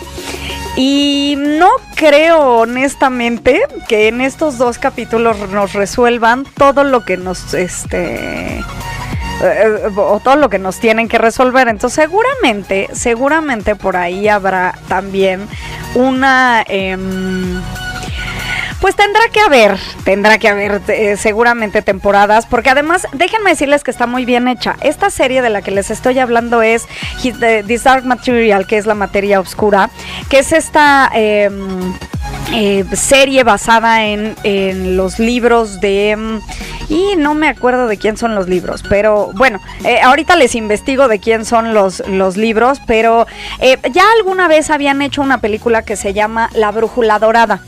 [0.77, 7.53] Y no creo honestamente que en estos dos capítulos nos resuelvan todo lo que nos
[7.53, 8.65] este
[9.43, 11.69] eh, o todo lo que nos tienen que resolver.
[11.69, 15.47] Entonces seguramente, seguramente por ahí habrá también
[15.95, 16.65] una...
[16.67, 17.61] Em,
[18.81, 23.93] pues tendrá que haber, tendrá que haber eh, seguramente temporadas, porque además déjenme decirles que
[23.93, 24.75] está muy bien hecha.
[24.81, 26.89] Esta serie de la que les estoy hablando es
[27.23, 29.89] This Dark Material, que es la materia oscura,
[30.29, 31.11] que es esta...
[31.15, 31.95] Em,
[32.55, 36.41] eh, serie basada en, en, los libros de...
[36.89, 41.09] Y no me acuerdo de quién son los libros, pero bueno, eh, ahorita les investigo
[41.09, 43.27] de quién son los, los libros, pero
[43.61, 47.61] eh, ya alguna vez habían hecho una película que se llama La Brújula Dorada.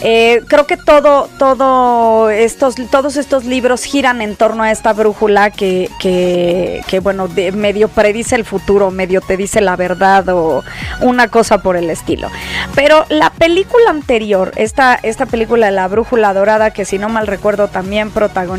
[0.00, 5.90] creo que todo, todo estos, todos estos libros giran en torno a esta brújula que,
[6.00, 10.64] que, que bueno, medio predice el futuro, medio te dice la verdad o
[11.00, 12.28] una cosa por el estilo.
[12.74, 17.68] Pero la película anterior esta, esta película La Brújula Dorada, que si no mal recuerdo
[17.68, 18.55] también protagonizó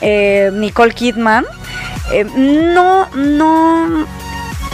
[0.00, 1.44] eh, Nicole Kidman,
[2.12, 4.06] eh, no, no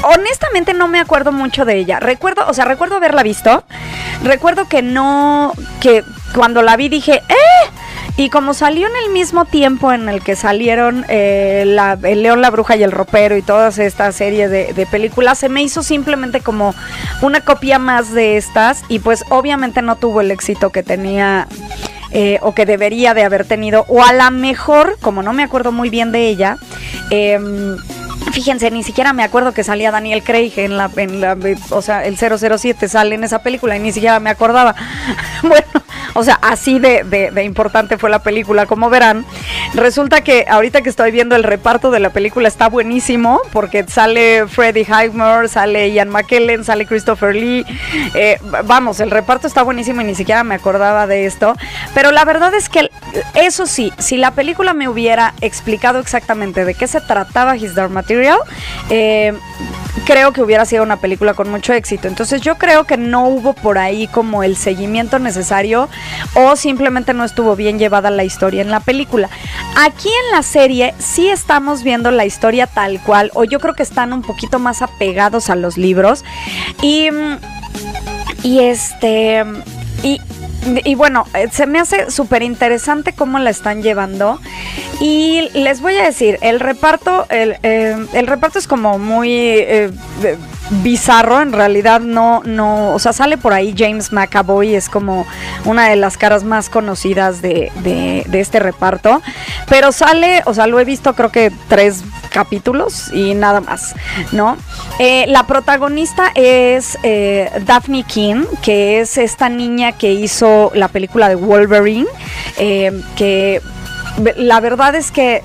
[0.03, 2.01] honestamente no me acuerdo mucho de ella.
[2.01, 3.65] Recuerdo, o sea, recuerdo haberla visto.
[4.23, 7.71] Recuerdo que no, que cuando la vi dije, ¡eh!
[8.17, 11.63] Y como salió en el mismo tiempo en el que salieron eh,
[12.03, 15.63] El León, la Bruja y el Ropero y todas estas series de, películas, se me
[15.63, 16.75] hizo simplemente como
[17.23, 21.49] una copia más de estas y pues obviamente no tuvo el éxito que tenía
[22.13, 25.73] eh, o que debería de haber tenido, o a lo mejor, como no me acuerdo
[25.73, 26.57] muy bien de ella,
[27.11, 27.39] eh,
[28.33, 31.37] Fíjense, ni siquiera me acuerdo que salía Daniel Craig en la, en la,
[31.71, 34.77] o sea, el 007 sale en esa película y ni siquiera me acordaba.
[35.43, 35.67] bueno,
[36.15, 39.25] o sea, así de, importante fue la película, como verán.
[39.75, 44.47] Resulta que ahorita que estoy viendo el reparto de la película está buenísimo porque sale
[44.49, 47.65] Freddie Highmore, sale Ian McKellen, sale Christopher Lee.
[48.15, 51.55] Eh, vamos, el reparto está buenísimo y ni siquiera me acordaba de esto.
[51.95, 52.91] Pero la verdad es que,
[53.35, 57.91] eso sí, si la película me hubiera explicado exactamente de qué se trataba His Dark
[57.91, 58.39] Material,
[58.89, 59.35] eh,
[60.05, 62.09] creo que hubiera sido una película con mucho éxito.
[62.09, 65.89] Entonces yo creo que no hubo por ahí como el seguimiento necesario
[66.35, 69.29] o simplemente no estuvo bien llevada la historia en la película.
[69.77, 73.83] Aquí en la serie sí estamos viendo la historia tal cual o yo creo que
[73.83, 76.25] están un poquito más apegados a los libros
[76.83, 77.09] y
[78.43, 79.45] y este
[80.85, 84.41] y bueno, eh, se me hace súper interesante cómo la están llevando.
[85.01, 89.33] Y les voy a decir, el reparto, el, eh, el reparto es como muy...
[89.33, 89.91] Eh,
[90.83, 95.27] bizarro, en realidad no, no, o sea, sale por ahí James McAvoy, es como
[95.65, 99.21] una de las caras más conocidas de, de, este reparto,
[99.69, 103.95] pero sale, o sea, lo he visto creo que tres capítulos y nada más,
[104.33, 104.57] ¿no?
[104.99, 111.29] Eh, la protagonista es eh, Daphne King, que es esta niña que hizo la película
[111.29, 112.07] de Wolverine,
[112.57, 113.61] eh, que
[114.37, 115.43] la verdad es que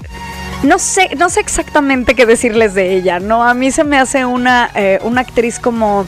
[0.65, 3.43] no sé, no sé exactamente qué decirles de ella, ¿no?
[3.43, 6.05] A mí se me hace una, eh, una actriz como,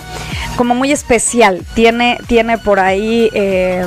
[0.55, 1.65] como muy especial.
[1.73, 3.85] Tiene, tiene por ahí eh,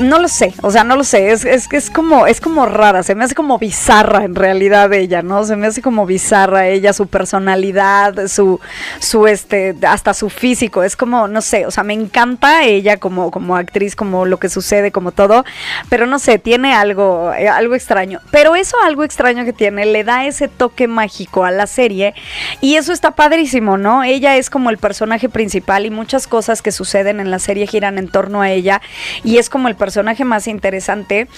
[0.00, 3.02] no lo sé, o sea, no lo sé, es, es, es, como, es como rara,
[3.02, 5.44] se me hace como bizarra en realidad ella, ¿no?
[5.44, 8.60] Se me hace como bizarra ella, su personalidad, su,
[8.98, 13.30] su este, hasta su físico, es como, no sé, o sea, me encanta ella como,
[13.30, 15.44] como actriz, como lo que sucede, como todo,
[15.90, 20.02] pero no sé, tiene algo, eh, algo extraño, pero eso algo extraño que tiene le
[20.02, 22.14] da ese toque mágico a la serie
[22.62, 24.02] y eso está padrísimo, ¿no?
[24.02, 27.98] Ella es como el personaje principal y muchas cosas que suceden en la serie giran
[27.98, 28.80] en torno a ella
[29.24, 31.28] y es como el personaje más interesante.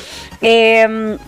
[0.41, 1.19] Eh,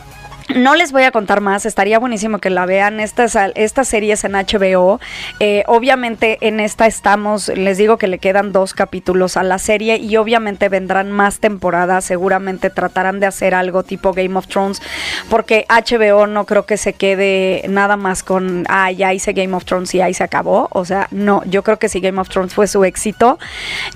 [0.55, 3.01] no les voy a contar más, estaría buenísimo que la vean.
[3.01, 5.01] Estas, estas series en HBO,
[5.41, 9.97] eh, obviamente en esta estamos, les digo que le quedan dos capítulos a la serie
[9.97, 14.83] y obviamente vendrán más temporadas, seguramente tratarán de hacer algo tipo Game of Thrones,
[15.31, 19.65] porque HBO no creo que se quede nada más con, ah, ya hice Game of
[19.65, 20.69] Thrones y ahí se acabó.
[20.73, 23.39] O sea, no, yo creo que si Game of Thrones fue su éxito,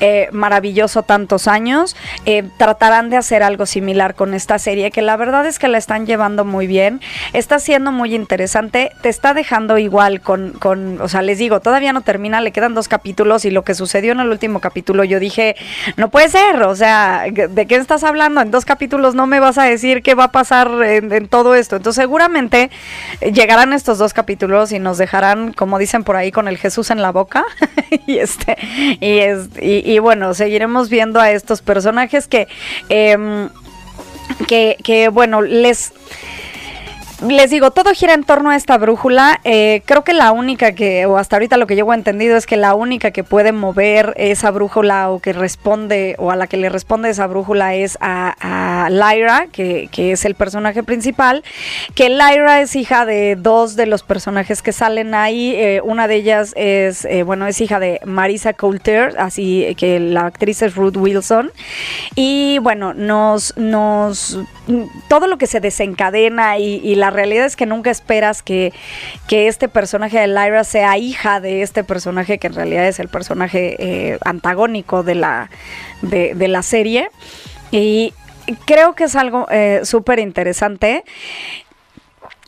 [0.00, 5.16] eh, maravilloso tantos años, eh, tratarán de hacer algo similar con esta serie, que la
[5.16, 7.00] verdad es que la están llevando muy bien,
[7.32, 11.92] está siendo muy interesante, te está dejando igual con, con, o sea, les digo, todavía
[11.92, 15.20] no termina, le quedan dos capítulos y lo que sucedió en el último capítulo, yo
[15.20, 15.56] dije,
[15.96, 18.40] no puede ser, o sea, ¿de qué estás hablando?
[18.40, 21.76] En dos capítulos no me vas a decir qué va a pasar en, todo esto.
[21.76, 22.70] Entonces seguramente
[23.32, 27.02] llegarán estos dos capítulos y nos dejarán, como dicen por ahí, con el Jesús en
[27.02, 27.44] la boca.
[28.06, 28.56] y este,
[29.00, 32.48] y, es, y, bueno, seguiremos viendo a estos personajes que...
[32.88, 33.48] Em,
[34.46, 35.92] que, que bueno, les
[37.26, 39.40] les digo, todo gira en torno a esta brújula.
[39.42, 42.56] Eh, creo que la única que, o hasta ahorita lo que llevo entendido es que
[42.56, 46.68] la única que puede mover esa brújula o que responde, o a la que le
[46.68, 51.42] responde esa brújula es a, Lyra, que, es el personaje principal.
[51.96, 55.54] Que Lyra es hija de dos de los personajes que salen ahí.
[55.56, 60.26] Eh, una de ellas es, eh, bueno, es hija de Marisa Coulter, así que la
[60.26, 61.50] actriz es Ruth Wilson.
[62.14, 64.38] Y bueno, nos, nos,
[65.08, 68.72] todo lo que se desencadena y la la realidad es que nunca esperas que,
[69.30, 73.76] este personaje de Lyra sea hija de este personaje que en realidad es el personaje
[73.78, 75.48] eh, antagónico de la,
[76.02, 77.08] de, la serie.
[77.70, 78.12] Y
[78.66, 81.02] creo que es algo eh, súper interesante.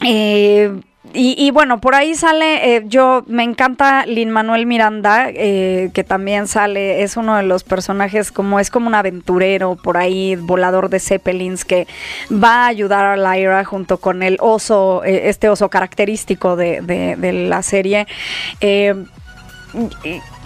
[0.05, 0.79] Eh,
[1.13, 6.47] y, bueno, por ahí sale, eh, yo me encanta Lin Manuel Miranda, eh, que también
[6.47, 11.01] sale, es uno de los personajes como es como un aventurero por ahí, volador de
[11.01, 11.87] Zeppelins, que
[12.33, 17.33] va a ayudar a Lyra junto con el oso, eh, este oso característico de, de,
[17.33, 18.07] la serie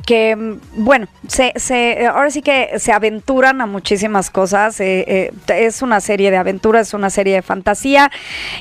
[0.05, 4.79] que, bueno, se, se, ahora sí que se aventuran a muchísimas cosas.
[4.81, 8.11] Eh, eh, es una serie de aventuras, es una serie de fantasía.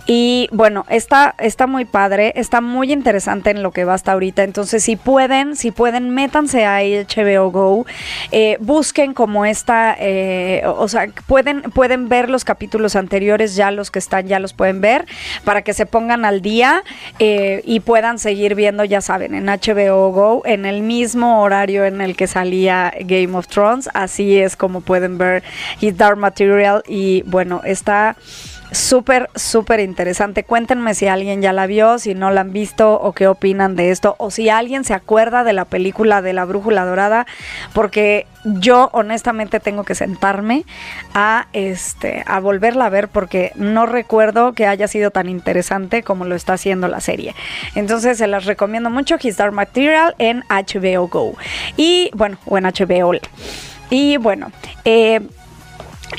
[0.08, 4.44] Y bueno, está, está muy padre, está muy interesante en lo que va hasta ahorita.
[4.44, 7.86] Entonces, si pueden, si pueden, métanse a HBO Go,
[8.32, 9.98] eh, busquen como esta,
[10.66, 14.82] o sea, pueden, pueden ver los capítulos anteriores, ya los que están, ya los pueden
[14.82, 15.06] ver,
[15.44, 16.84] para que se pongan al día
[17.20, 22.16] y puedan seguir viendo, ya saben, en HBO Go, en el mismo horario en el
[22.16, 23.90] que salía Game of Thrones.
[23.94, 25.44] Así es como pueden ver
[25.80, 26.84] His Dark Material.
[26.88, 28.16] Y bueno, está
[28.74, 30.44] súper, súper interesante.
[30.44, 33.92] Cuéntenme si alguien ya la vio, si no la han visto o qué opinan de
[33.92, 37.26] esto, o si alguien se acuerda de la película de la Brújula Dorada,
[37.74, 40.66] porque yo honestamente tengo que sentarme
[41.14, 46.26] a, este, a volverla a ver porque no recuerdo que haya sido tan interesante como
[46.26, 47.36] lo está haciendo la serie.
[47.76, 51.36] Entonces se las recomiendo mucho, His Dark Material en HBO Go.
[51.78, 53.14] Y bueno, o en HBO.
[53.90, 54.52] Y bueno,
[54.86, 55.22] eh,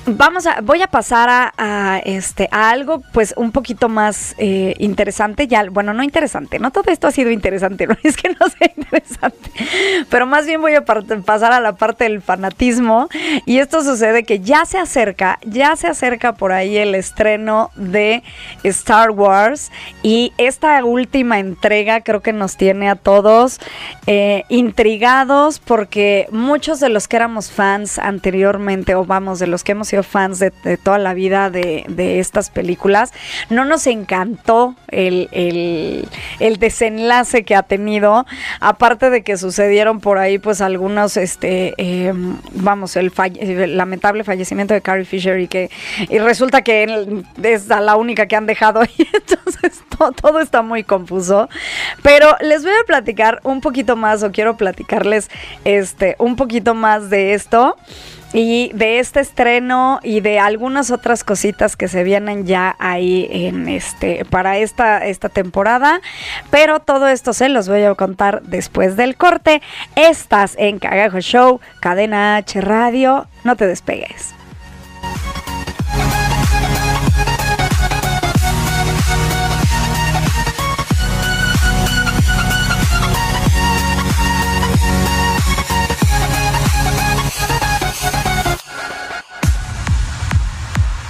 [0.07, 5.47] Vamos a, voy a pasar a, este a algo pues un poquito más eh, interesante,
[5.47, 8.70] ya, bueno, no interesante, no todo esto ha sido interesante, no es que no sea
[8.77, 9.51] interesante,
[10.11, 13.09] pero más bien voy a pasar a la parte del fanatismo.
[13.47, 18.23] Y esto sucede que ya se acerca, ya se acerca por ahí el estreno de
[18.62, 19.70] Star Wars.
[20.03, 23.61] Y esta última entrega creo que nos tiene a todos
[24.07, 29.73] eh, intrigados porque muchos de los que éramos fans anteriormente o vamos de los que
[29.73, 30.51] hemos sido fans de,
[30.83, 31.85] toda la vida de,
[32.18, 33.12] estas películas,
[33.51, 35.28] no nos encantó el,
[36.59, 38.26] desenlace que ha tenido,
[38.61, 43.12] aparte de que sucedieron por ahí pues algunos, este, em, vamos, el,
[43.76, 45.70] lamentable fallecimiento de Carrie Fisher y que
[46.09, 49.82] y resulta que es la única que han dejado ahí, entonces
[50.20, 51.49] todo está muy confuso,
[52.03, 55.30] pero les voy a platicar un poquito más o quiero platicarles
[55.64, 57.76] este un poquito más de esto
[58.35, 63.68] y de este estreno y de algunas otras cositas que se vienen ya ahí en
[63.68, 66.01] este para esta esta temporada,
[66.51, 69.62] pero todo esto se los voy a contar después del corte.
[69.95, 74.35] Estás en Cagajo Show, Cadena H Radio, no te despegues.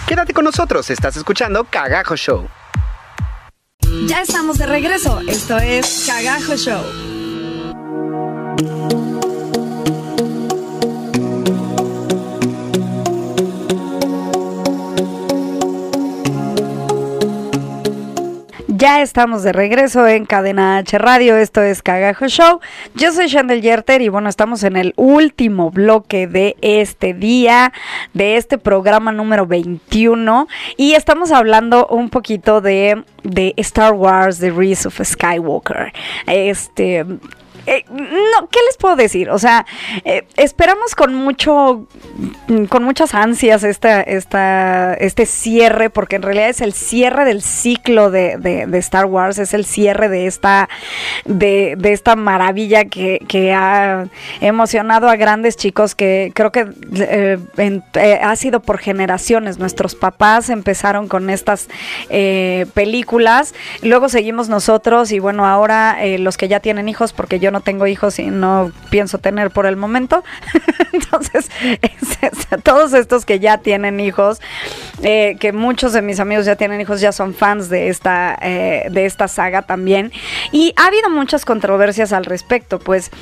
[0.06, 2.46] Quédate con nosotros, estás escuchando Cagajo Show.
[4.06, 6.82] Ya estamos de regreso, esto es Cagajo Show.
[18.84, 22.60] Ya estamos de regreso en Cadena H Radio, esto es Cagajo Show.
[22.94, 27.72] Yo soy Shandel Yerter y bueno, estamos en el último bloque de este día,
[28.12, 34.50] de este programa número 21 y estamos hablando un poquito de, de Star Wars, The
[34.50, 35.90] Rise of Skywalker.
[36.26, 37.06] Este,
[37.66, 39.30] eh, no, ¿qué les puedo decir?
[39.30, 39.64] O sea,
[40.04, 41.86] eh, esperamos con mucho,
[42.68, 48.10] con muchas ansias esta, esta, este cierre, porque en realidad es el cierre del ciclo
[48.10, 50.68] de, Star Wars, es el cierre de esta,
[51.24, 53.20] de, esta maravilla que,
[53.54, 54.06] ha
[54.40, 59.58] emocionado a grandes chicos que creo que eh, ha sido por generaciones.
[59.58, 61.68] Nuestros papás empezaron con estas
[62.74, 67.60] películas, luego seguimos nosotros y bueno, ahora los que ya tienen hijos, porque yo no
[67.60, 70.24] tengo hijos y no pienso tener por el momento.
[70.92, 71.48] Entonces,
[72.64, 74.40] todos estos que ya tienen hijos,
[75.02, 78.88] eh, que muchos de mis amigos ya tienen hijos, ya son fans de esta, eh,
[78.90, 80.10] de esta saga también.
[80.50, 83.12] Y ha habido muchas controversias al respecto, pues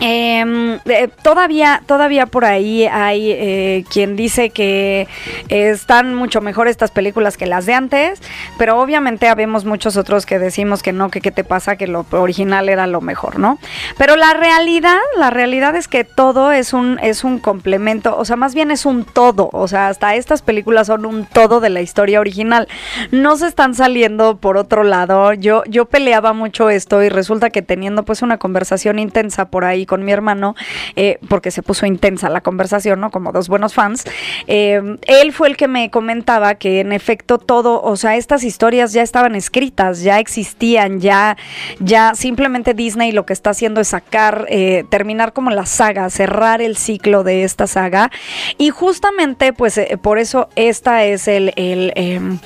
[0.00, 5.08] Em, eh, todavía, todavía por ahí hay eh, quien dice que
[5.48, 8.20] están mucho mejor estas películas que las de antes,
[8.58, 12.04] pero obviamente habemos muchos otros que decimos que no, que qué te pasa, que lo
[12.10, 13.58] original era lo mejor, ¿no?
[13.96, 18.36] Pero la realidad, la realidad es que todo es un, es un complemento, o sea,
[18.36, 21.80] más bien es un todo, o sea, hasta estas películas son un todo de la
[21.80, 22.68] historia original.
[23.10, 25.32] No se están saliendo por otro lado.
[25.32, 29.85] Yo, yo peleaba mucho esto y resulta que teniendo pues una conversación intensa por ahí
[29.86, 30.54] con mi hermano,
[30.96, 33.10] eh, porque se puso intensa la conversación, ¿no?
[33.10, 34.04] Como dos buenos fans.
[34.46, 38.92] Eh, él fue el que me comentaba que en efecto todo, o sea, estas historias
[38.92, 41.36] ya estaban escritas, ya existían, ya,
[41.80, 46.60] ya simplemente Disney lo que está haciendo es sacar, eh, terminar como la saga, cerrar
[46.60, 48.10] el ciclo de esta saga.
[48.58, 52.38] Y justamente, pues, por eso esta es el, el em,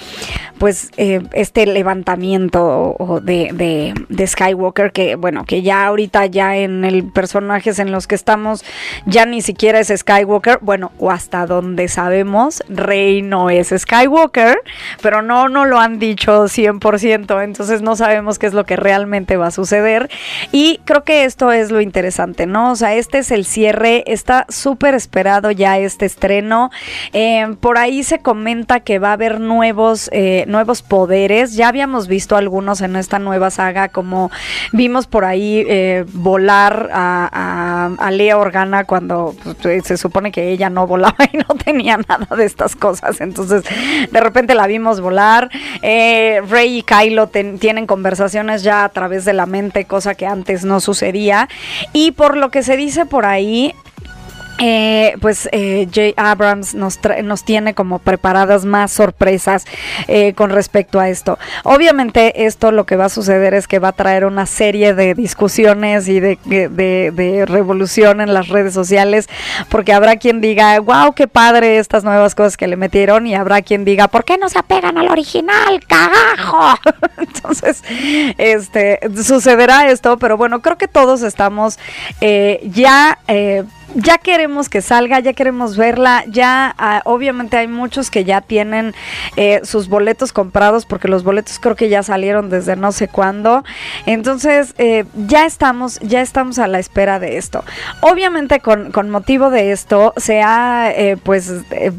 [0.58, 7.04] pues, este levantamiento de, de, de Skywalker, que, bueno, que ya ahorita ya en el
[7.30, 8.64] personajes en los que estamos
[9.06, 14.58] ya ni siquiera es Skywalker, bueno, o hasta donde sabemos, Rey no es Skywalker,
[15.00, 19.36] pero no no lo han dicho 100%, entonces no sabemos qué es lo que realmente
[19.36, 20.10] va a suceder.
[20.50, 22.72] Y creo que esto es lo interesante, ¿no?
[22.72, 26.70] O sea, este es el cierre, está súper esperado ya este estreno,
[27.12, 32.08] eh, por ahí se comenta que va a haber nuevos, eh, nuevos poderes, ya habíamos
[32.08, 34.32] visto algunos en esta nueva saga, como
[34.72, 40.68] vimos por ahí eh, volar a a, Lea Organa cuando pues, se supone que ella
[40.70, 43.20] no volaba y no tenía nada de estas cosas.
[43.20, 43.64] Entonces,
[44.10, 45.50] de repente la vimos volar.
[45.82, 50.64] Eh, Rey y Kylo tienen conversaciones ya a través de la mente, cosa que antes
[50.64, 51.48] no sucedía.
[51.92, 53.74] Y por lo que se dice por ahí,
[54.62, 59.64] eh, pues eh, Jay Abrams nos, nos tiene como preparadas más sorpresas
[60.06, 61.38] eh, con respecto a esto.
[61.64, 65.14] Obviamente esto lo que va a suceder es que va a traer una serie de
[65.14, 69.28] discusiones y de, de, revolución en las redes sociales,
[69.70, 73.62] porque habrá quien diga, wow, qué padre estas nuevas cosas que le metieron, y habrá
[73.62, 76.78] quien diga, ¿por qué no se apegan al original, cagajo?
[77.16, 77.82] Entonces,
[78.36, 81.78] este, sucederá esto, pero bueno, creo que todos estamos
[82.20, 83.18] ya
[83.94, 88.94] ya queremos que salga, ya queremos verla, ya ah, obviamente hay muchos que ya tienen
[89.36, 93.64] eh, sus boletos comprados porque los boletos creo que ya salieron desde no sé cuándo.
[94.06, 97.64] Entonces eh, ya estamos, ya estamos a la espera de esto.
[98.00, 101.50] Obviamente con, con motivo de esto se ha eh, pues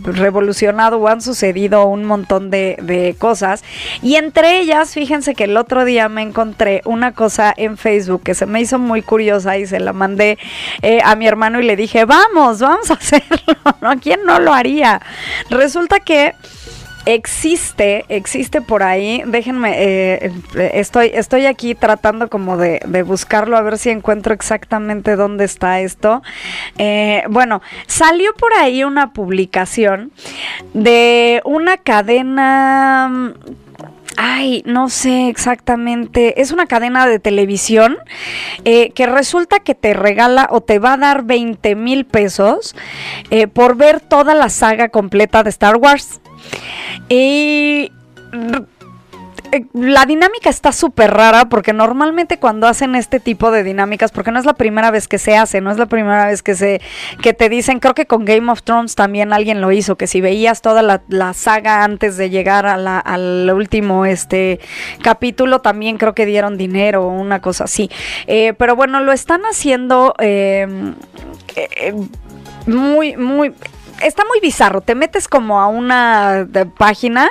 [0.03, 3.63] revolucionado o han sucedido un montón de, de cosas
[4.01, 8.35] y entre ellas fíjense que el otro día me encontré una cosa en Facebook que
[8.35, 10.37] se me hizo muy curiosa y se la mandé
[11.03, 13.55] a mi hermano y le dije, vamos, vamos a hacerlo.
[14.01, 15.01] ¿Quién no lo haría?
[15.49, 16.35] Resulta que
[17.05, 20.31] existe, existe por ahí, déjenme, eh,
[20.73, 26.21] estoy, estoy aquí tratando como de, buscarlo a ver si encuentro exactamente dónde está esto.
[26.77, 30.11] Eh, bueno, salió por ahí una publicación
[30.73, 33.33] de una cadena
[34.17, 36.41] Ay, no sé exactamente.
[36.41, 37.97] Es una cadena de televisión
[38.65, 42.75] eh, que resulta que te regala o te va a dar 20 mil pesos
[43.29, 46.21] eh, por ver toda la saga completa de Star Wars.
[47.09, 47.91] Y
[49.51, 54.31] eh, la dinámica está súper rara porque normalmente cuando hacen este tipo de dinámicas, porque
[54.31, 56.81] no es la primera vez que se hace, no es la primera vez que se
[57.21, 60.21] que te dicen, creo que con Game of Thrones también alguien lo hizo, que si
[60.21, 64.59] veías toda la, saga antes de llegar al último este
[65.01, 67.89] capítulo, también creo que dieron dinero o una cosa así.
[68.27, 70.67] Eh, pero bueno, lo están haciendo eh,
[72.67, 73.53] muy, muy
[74.03, 74.81] está muy bizarro.
[74.81, 76.47] Te metes como a una
[76.77, 77.29] página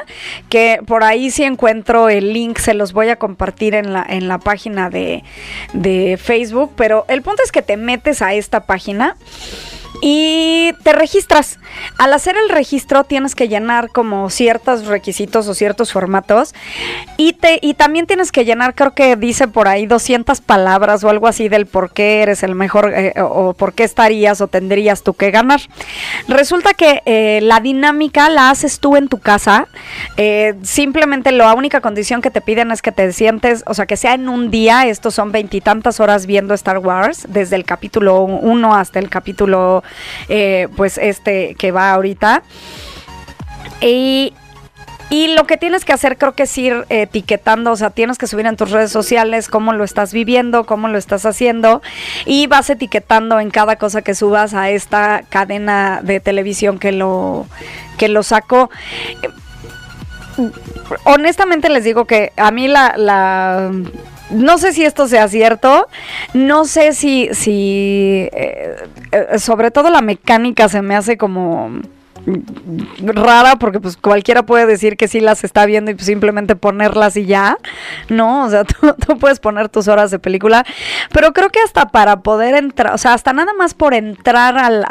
[0.49, 4.29] que por ahí sí encuentro el link, se los voy a compartir en la, en
[4.29, 5.25] la página de,
[5.73, 6.73] de Facebook.
[6.77, 9.16] Pero el punto es que te metes a esta página
[10.01, 11.59] y te registras.
[11.98, 16.55] Al hacer el registro tienes que llenar como ciertos requisitos o ciertos formatos
[17.16, 21.11] y te y también tienes que llenar creo que dice por ahí 200 palabras o
[21.11, 25.03] algo así del por qué eres el mejor eh, o por qué estarías o tendrías
[25.03, 25.61] tú que ganar.
[26.28, 29.68] Resulta que eh, la dinámica la haces tú en tu casa.
[30.16, 33.96] Eh, simplemente la única condición que te piden es que te sientes, o sea, que
[33.96, 38.74] sea en un día, estos son veintitantas horas viendo Star Wars, desde el capítulo 1
[38.74, 39.82] hasta el capítulo
[40.28, 42.43] eh, pues este que va ahorita.
[43.80, 44.34] Y,
[45.11, 48.26] y lo que tienes que hacer creo que es ir etiquetando, o sea, tienes que
[48.26, 51.82] subir en tus redes sociales cómo lo estás viviendo, cómo lo estás haciendo
[52.26, 57.47] y vas etiquetando en cada cosa que subas a esta cadena de televisión que lo
[57.99, 58.70] que lo sacó.
[61.05, 63.70] Honestamente les digo que a mí la, la
[64.31, 65.89] no sé si esto sea cierto,
[66.35, 68.76] no sé si, si eh,
[69.12, 71.81] eh, sobre todo la mecánica se me hace como
[73.03, 77.16] rara porque pues cualquiera puede decir que sí las está viendo y pues, simplemente ponerlas
[77.16, 77.57] y ya,
[78.09, 78.45] ¿no?
[78.45, 78.64] O sea,
[79.07, 80.64] tú, puedes poner tus horas de película,
[81.12, 84.85] pero creo que hasta para poder entrar, o sea, hasta nada más por entrar al,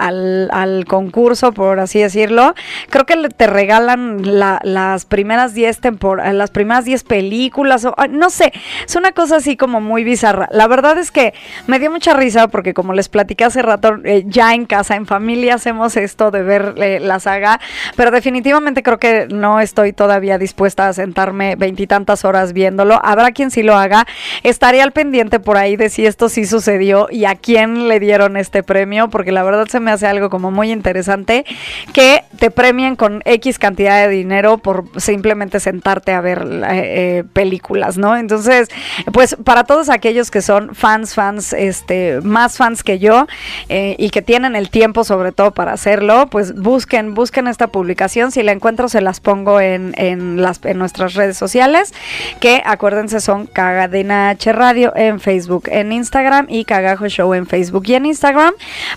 [0.49, 2.53] al, concurso, por así decirlo,
[2.89, 8.53] creo que te regalan las primeras 10 temporadas, las primeras 10 películas, o, no sé,
[8.85, 10.47] es una cosa así como muy bizarra.
[10.51, 11.33] La verdad es que
[11.67, 15.05] me dio mucha risa porque como les platiqué hace rato, eh, ya en casa, en
[15.05, 17.59] familia hacemos esto de ver eh, las saga,
[17.95, 22.99] pero definitivamente creo que no estoy todavía dispuesta a sentarme veintitantas horas viéndolo.
[23.03, 24.05] Habrá quien sí lo haga.
[24.43, 28.37] Estaré al pendiente por ahí de si esto sí sucedió y a quién le dieron
[28.37, 31.45] este premio, porque la verdad se me hace algo como muy interesante
[31.93, 37.23] que te premien con X cantidad de dinero por simplemente sentarte a ver eh, eh,
[37.33, 38.15] películas, ¿no?
[38.17, 38.69] Entonces,
[39.11, 43.27] pues para todos aquellos que son fans, fans, este, más fans que yo
[43.67, 48.31] eh, y que tienen el tiempo sobre todo para hacerlo, pues busquen busquen esta publicación.
[48.31, 51.93] Si la encuentro, se las pongo en, en, las, nuestras redes sociales,
[52.39, 57.83] que acuérdense son Cagadena H Radio en Facebook, en Instagram y Cagajo Show en Facebook
[57.87, 58.53] y en Instagram,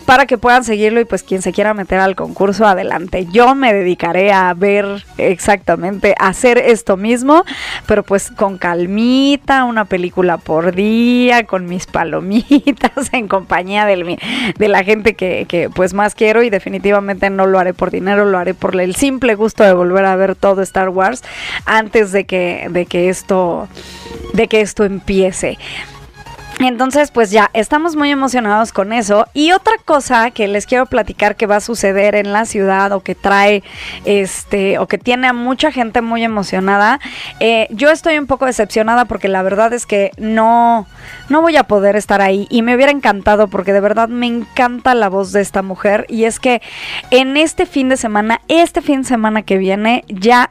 [0.06, 3.26] para que puedan seguirlo y pues quien se quiera meter al concurso, adelante.
[3.30, 7.44] Yo me dedicaré a ver exactamente, a hacer esto mismo,
[7.86, 14.18] pero pues con calmita, una película por día, con mis palomitas, en compañía del,
[14.58, 18.01] de la gente que, que pues más quiero y definitivamente no lo haré por dinero
[18.02, 21.22] lo haré por el simple gusto de volver a ver todo Star Wars
[21.64, 23.68] antes de que, de que esto
[24.32, 25.58] de que esto empiece.
[26.68, 29.26] Entonces, pues ya, estamos muy emocionados con eso.
[29.34, 33.00] Y otra cosa que les quiero platicar que va a suceder en la ciudad o
[33.00, 33.62] que trae,
[34.04, 37.00] este, o que tiene a mucha gente muy emocionada.
[37.40, 40.86] Eh, yo estoy un poco decepcionada porque la verdad es que no,
[41.28, 42.46] no voy a poder estar ahí.
[42.50, 46.06] Y me hubiera encantado porque de verdad me encanta la voz de esta mujer.
[46.08, 46.62] Y es que
[47.10, 50.50] en este fin de semana, este fin de semana que viene, ya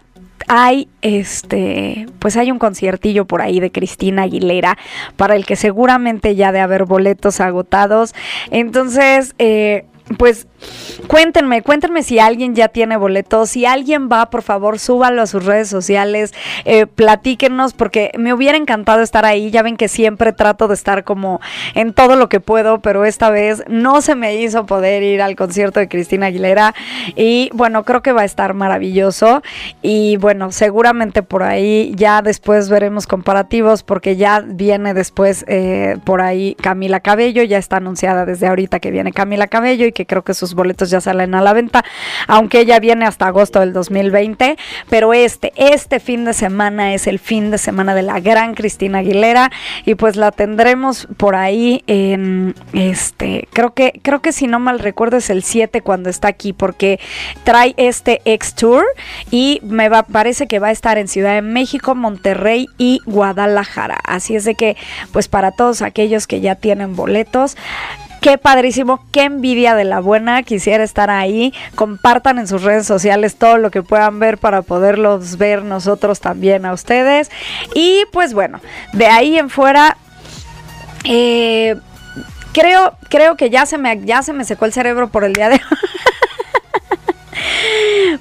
[0.54, 4.78] hay este, pues hay un conciertillo por ahí de Cristina Aguilera
[5.16, 8.14] para el que seguramente ya de haber boletos agotados.
[8.50, 9.86] Entonces, eh,
[10.18, 10.48] pues
[11.08, 15.46] cuéntenme, cuéntenme si alguien ya tiene boletos, si alguien va, por favor, súbalo a sus
[15.46, 16.34] redes sociales,
[16.66, 19.52] eh, platíquenos, porque me hubiera encantado estar ahí.
[19.52, 21.42] Ya ven que siempre trato de estar como
[21.76, 25.36] en todo lo que puedo, pero esta vez no se me hizo poder ir al
[25.36, 26.74] concierto de Cristina Aguilera.
[27.16, 29.42] Y bueno, creo que va a estar maravilloso.
[29.82, 36.22] Y bueno, seguramente por ahí ya después veremos comparativos, porque ya viene después eh, por
[36.22, 40.24] ahí Camila Cabello, ya está anunciada desde ahorita que viene Camila Cabello y que creo
[40.24, 41.84] que sus boletos ya salen a la venta,
[42.28, 44.58] aunque ella viene hasta agosto del 2020,
[44.90, 49.00] pero este, este fin de semana es el fin de semana de la gran Cristina
[49.00, 49.52] Aguilera
[49.86, 54.80] y pues la tendremos por ahí en este, creo que, creo que si no mal
[54.80, 57.00] recuerdo es el 7 cuando está aquí porque
[57.44, 58.84] trae este X Tour
[59.30, 64.00] y me va, parece que va a estar en Ciudad de México, Monterrey y Guadalajara.
[64.04, 64.78] Así es de que,
[65.12, 67.58] pues para todos aquellos que ya tienen boletos,
[68.22, 70.44] Qué padrísimo, qué envidia de la buena.
[70.44, 71.56] Quisiera estar ahí.
[71.74, 76.68] Compartan en sus redes sociales todo lo que puedan ver para poderlos ver nosotros también
[76.68, 77.32] a ustedes.
[77.74, 78.62] Y pues bueno,
[78.94, 79.98] de ahí en fuera.
[81.04, 81.78] Eh,
[82.54, 85.50] creo, creo que ya se me, ya se me secó el cerebro por el día
[85.50, 85.78] de hoy.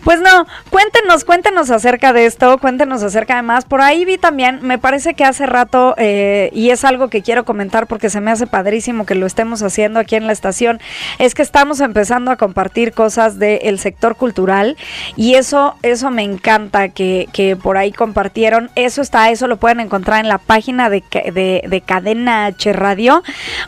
[0.04, 3.64] Pues no, cuéntenos, cuéntenos acerca de esto, cuéntenos acerca de más.
[3.64, 7.44] Por ahí vi también, me parece que hace rato, eh, y es algo que quiero
[7.44, 10.80] comentar porque se me hace padrísimo que lo estemos haciendo aquí en la estación,
[11.18, 14.76] es que estamos empezando a compartir cosas del sector cultural
[15.16, 18.70] y eso, eso me encanta que, por ahí compartieron.
[18.74, 23.22] Eso está, eso lo pueden encontrar en la página de, de, de Cadena H Radio.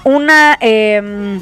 [0.04, 0.56] Una...
[0.60, 1.40] Eh,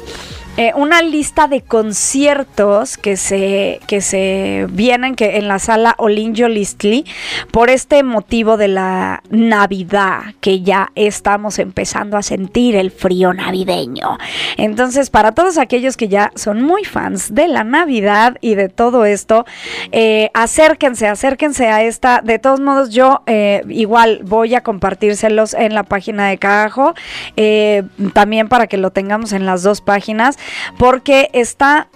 [0.57, 6.49] eh, una lista de conciertos que se, que se vienen que en la sala Olinjo
[6.49, 7.05] Listli
[7.51, 14.17] por este motivo de la Navidad, que ya estamos empezando a sentir el frío navideño.
[14.57, 19.05] Entonces, para todos aquellos que ya son muy fans de la Navidad y de todo
[19.05, 19.45] esto,
[19.93, 22.21] eh, acérquense, acérquense a esta.
[22.21, 26.93] De todos modos, yo eh, igual voy a compartírselos en la página de Cagajo,
[28.13, 30.37] también para que lo tengamos en las dos páginas
[30.77, 31.87] porque está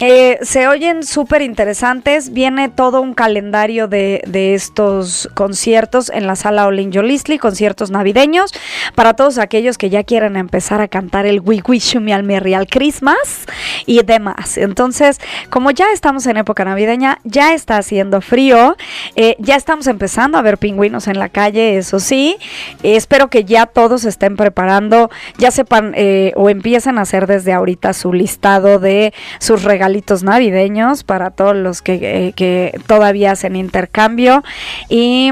[0.00, 2.32] eh, se oyen súper interesantes.
[2.32, 4.22] Viene todo un calendario de,
[4.54, 8.52] estos conciertos en la sala Olin Yolistli, conciertos navideños,
[8.96, 12.54] para todos aquellos que ya quieren empezar a cantar el We Wish Me Al Merry
[12.68, 13.46] Christmas
[13.86, 14.58] y demás.
[14.58, 18.76] Entonces, como ya estamos en época navideña, ya está haciendo frío,
[19.14, 22.36] eh, ya estamos empezando a ver pingüinos en la calle, eso sí.
[22.82, 27.92] espero que ya todos estén preparando, ya sepan eh, o empiecen a hacer desde ahorita
[27.92, 33.54] su listado de sus regalos regalitos navideños para todos los que, eh, que todavía hacen
[33.54, 34.42] intercambio.
[34.88, 35.30] Y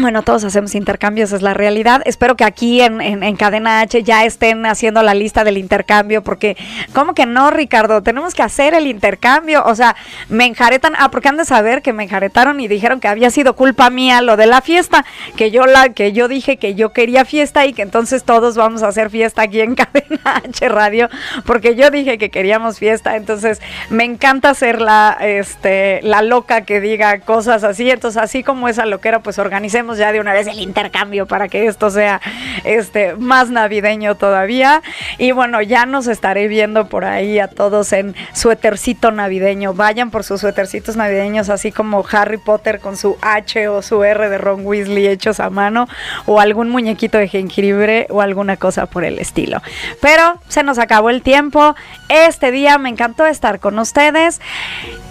[0.00, 2.02] bueno, todos hacemos intercambios, es la realidad.
[2.04, 6.56] Espero que aquí en, en, Cadena H ya estén haciendo la lista del intercambio, porque,
[6.92, 8.02] ¿cómo que no, Ricardo?
[8.02, 9.64] Tenemos que hacer el intercambio.
[9.64, 9.96] O sea,
[10.28, 13.54] me enjaretan, ah, porque han de saber que me enjaretaron y dijeron que había sido
[13.54, 15.04] culpa mía lo de la fiesta,
[15.36, 18.82] que yo la, que yo dije que yo quería fiesta y que entonces todos vamos
[18.82, 21.08] a hacer fiesta aquí en Cadena H Radio,
[21.44, 23.16] porque yo dije que queríamos fiesta.
[23.16, 27.90] Entonces, me encanta ser la, este, la loca que diga cosas así.
[27.90, 31.66] Entonces, así como esa loquera, pues organicemos ya de una vez el intercambio para que
[31.66, 32.20] esto sea
[32.64, 34.82] este más navideño todavía.
[35.16, 39.72] Y bueno, ya nos estaré viendo por ahí a todos en suétercito navideño.
[39.72, 44.28] Vayan por sus suétercitos navideños, así como Harry Potter con su H o su R
[44.28, 45.88] de Ron Weasley hechos a mano,
[46.26, 49.62] o algún muñequito de jengibre o alguna cosa por el estilo.
[50.00, 51.74] Pero se nos acabó el tiempo.
[52.08, 54.40] Este día me encantó estar con ustedes.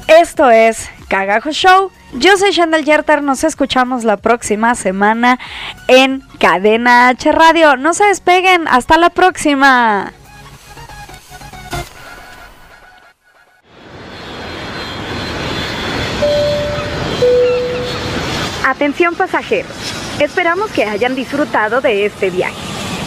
[0.07, 1.91] Esto es Cagajo Show.
[2.13, 5.39] Yo soy Shandal Yerter, nos escuchamos la próxima semana
[5.87, 7.77] en Cadena H Radio.
[7.77, 10.13] No se despeguen, hasta la próxima.
[18.65, 19.71] Atención pasajeros,
[20.19, 22.55] esperamos que hayan disfrutado de este viaje.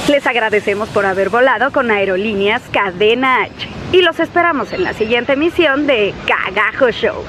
[0.09, 5.35] Les agradecemos por haber volado con Aerolíneas Cadena H y los esperamos en la siguiente
[5.35, 7.25] emisión de Cagajo Show.